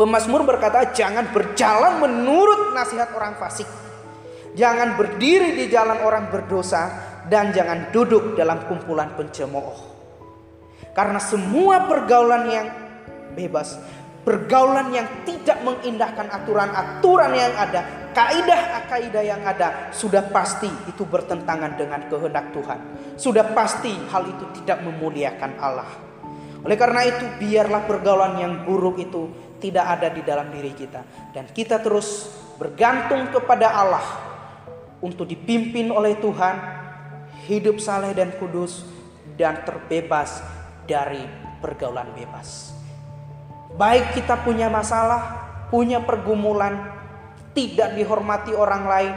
Pemasmur 0.00 0.48
berkata, 0.48 0.96
"Jangan 0.96 1.28
berjalan 1.28 2.00
menurut 2.00 2.72
nasihat 2.72 3.12
orang 3.12 3.36
fasik." 3.36 3.68
Jangan 4.58 4.98
berdiri 4.98 5.54
di 5.54 5.70
jalan 5.70 6.02
orang 6.02 6.26
berdosa 6.26 6.90
dan 7.30 7.54
jangan 7.54 7.94
duduk 7.94 8.34
dalam 8.34 8.66
kumpulan 8.66 9.14
pencemooh. 9.14 9.78
Karena 10.90 11.22
semua 11.22 11.86
pergaulan 11.86 12.50
yang 12.50 12.66
bebas, 13.38 13.78
pergaulan 14.26 14.90
yang 14.90 15.06
tidak 15.22 15.62
mengindahkan 15.62 16.26
aturan-aturan 16.34 17.30
yang 17.30 17.54
ada, 17.54 18.10
kaidah-kaidah 18.10 19.22
yang 19.22 19.42
ada, 19.46 19.94
sudah 19.94 20.26
pasti 20.34 20.66
itu 20.90 21.06
bertentangan 21.06 21.78
dengan 21.78 22.10
kehendak 22.10 22.50
Tuhan. 22.50 22.78
Sudah 23.14 23.54
pasti 23.54 23.94
hal 24.10 24.26
itu 24.26 24.50
tidak 24.60 24.82
memuliakan 24.82 25.52
Allah. 25.62 25.90
Oleh 26.66 26.74
karena 26.74 27.06
itu, 27.06 27.24
biarlah 27.38 27.86
pergaulan 27.86 28.34
yang 28.34 28.66
buruk 28.66 28.98
itu 28.98 29.30
tidak 29.62 29.86
ada 29.94 30.08
di 30.10 30.26
dalam 30.26 30.50
diri 30.50 30.74
kita, 30.74 31.30
dan 31.30 31.46
kita 31.54 31.78
terus 31.78 32.28
bergantung 32.58 33.30
kepada 33.32 33.72
Allah 33.72 34.29
untuk 35.00 35.28
dipimpin 35.28 35.88
oleh 35.88 36.16
Tuhan, 36.20 36.56
hidup 37.48 37.80
saleh 37.80 38.12
dan 38.12 38.36
kudus, 38.36 38.84
dan 39.40 39.64
terbebas 39.64 40.44
dari 40.84 41.24
pergaulan 41.64 42.12
bebas. 42.12 42.76
Baik 43.76 44.12
kita 44.12 44.40
punya 44.44 44.68
masalah, 44.68 45.48
punya 45.72 46.04
pergumulan, 46.04 46.92
tidak 47.56 47.96
dihormati 47.96 48.52
orang 48.52 48.84
lain, 48.84 49.12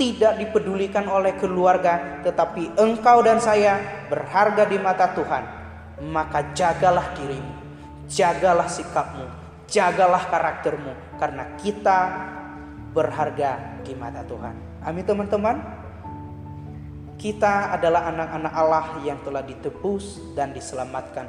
tidak 0.00 0.40
dipedulikan 0.40 1.08
oleh 1.08 1.36
keluarga, 1.36 2.20
tetapi 2.24 2.76
engkau 2.80 3.20
dan 3.20 3.40
saya 3.40 4.06
berharga 4.08 4.64
di 4.68 4.78
mata 4.80 5.12
Tuhan. 5.12 5.44
Maka 6.12 6.52
jagalah 6.52 7.16
dirimu, 7.16 7.52
jagalah 8.08 8.68
sikapmu, 8.68 9.26
jagalah 9.68 10.28
karaktermu, 10.28 11.16
karena 11.16 11.56
kita 11.56 11.98
berharga 12.92 13.80
di 13.84 13.92
mata 13.96 14.20
Tuhan. 14.24 14.65
Amin 14.86 15.02
teman-teman. 15.02 15.58
Kita 17.18 17.74
adalah 17.74 18.06
anak-anak 18.06 18.52
Allah 18.54 18.86
yang 19.02 19.18
telah 19.26 19.42
ditebus 19.42 20.22
dan 20.38 20.54
diselamatkan 20.54 21.26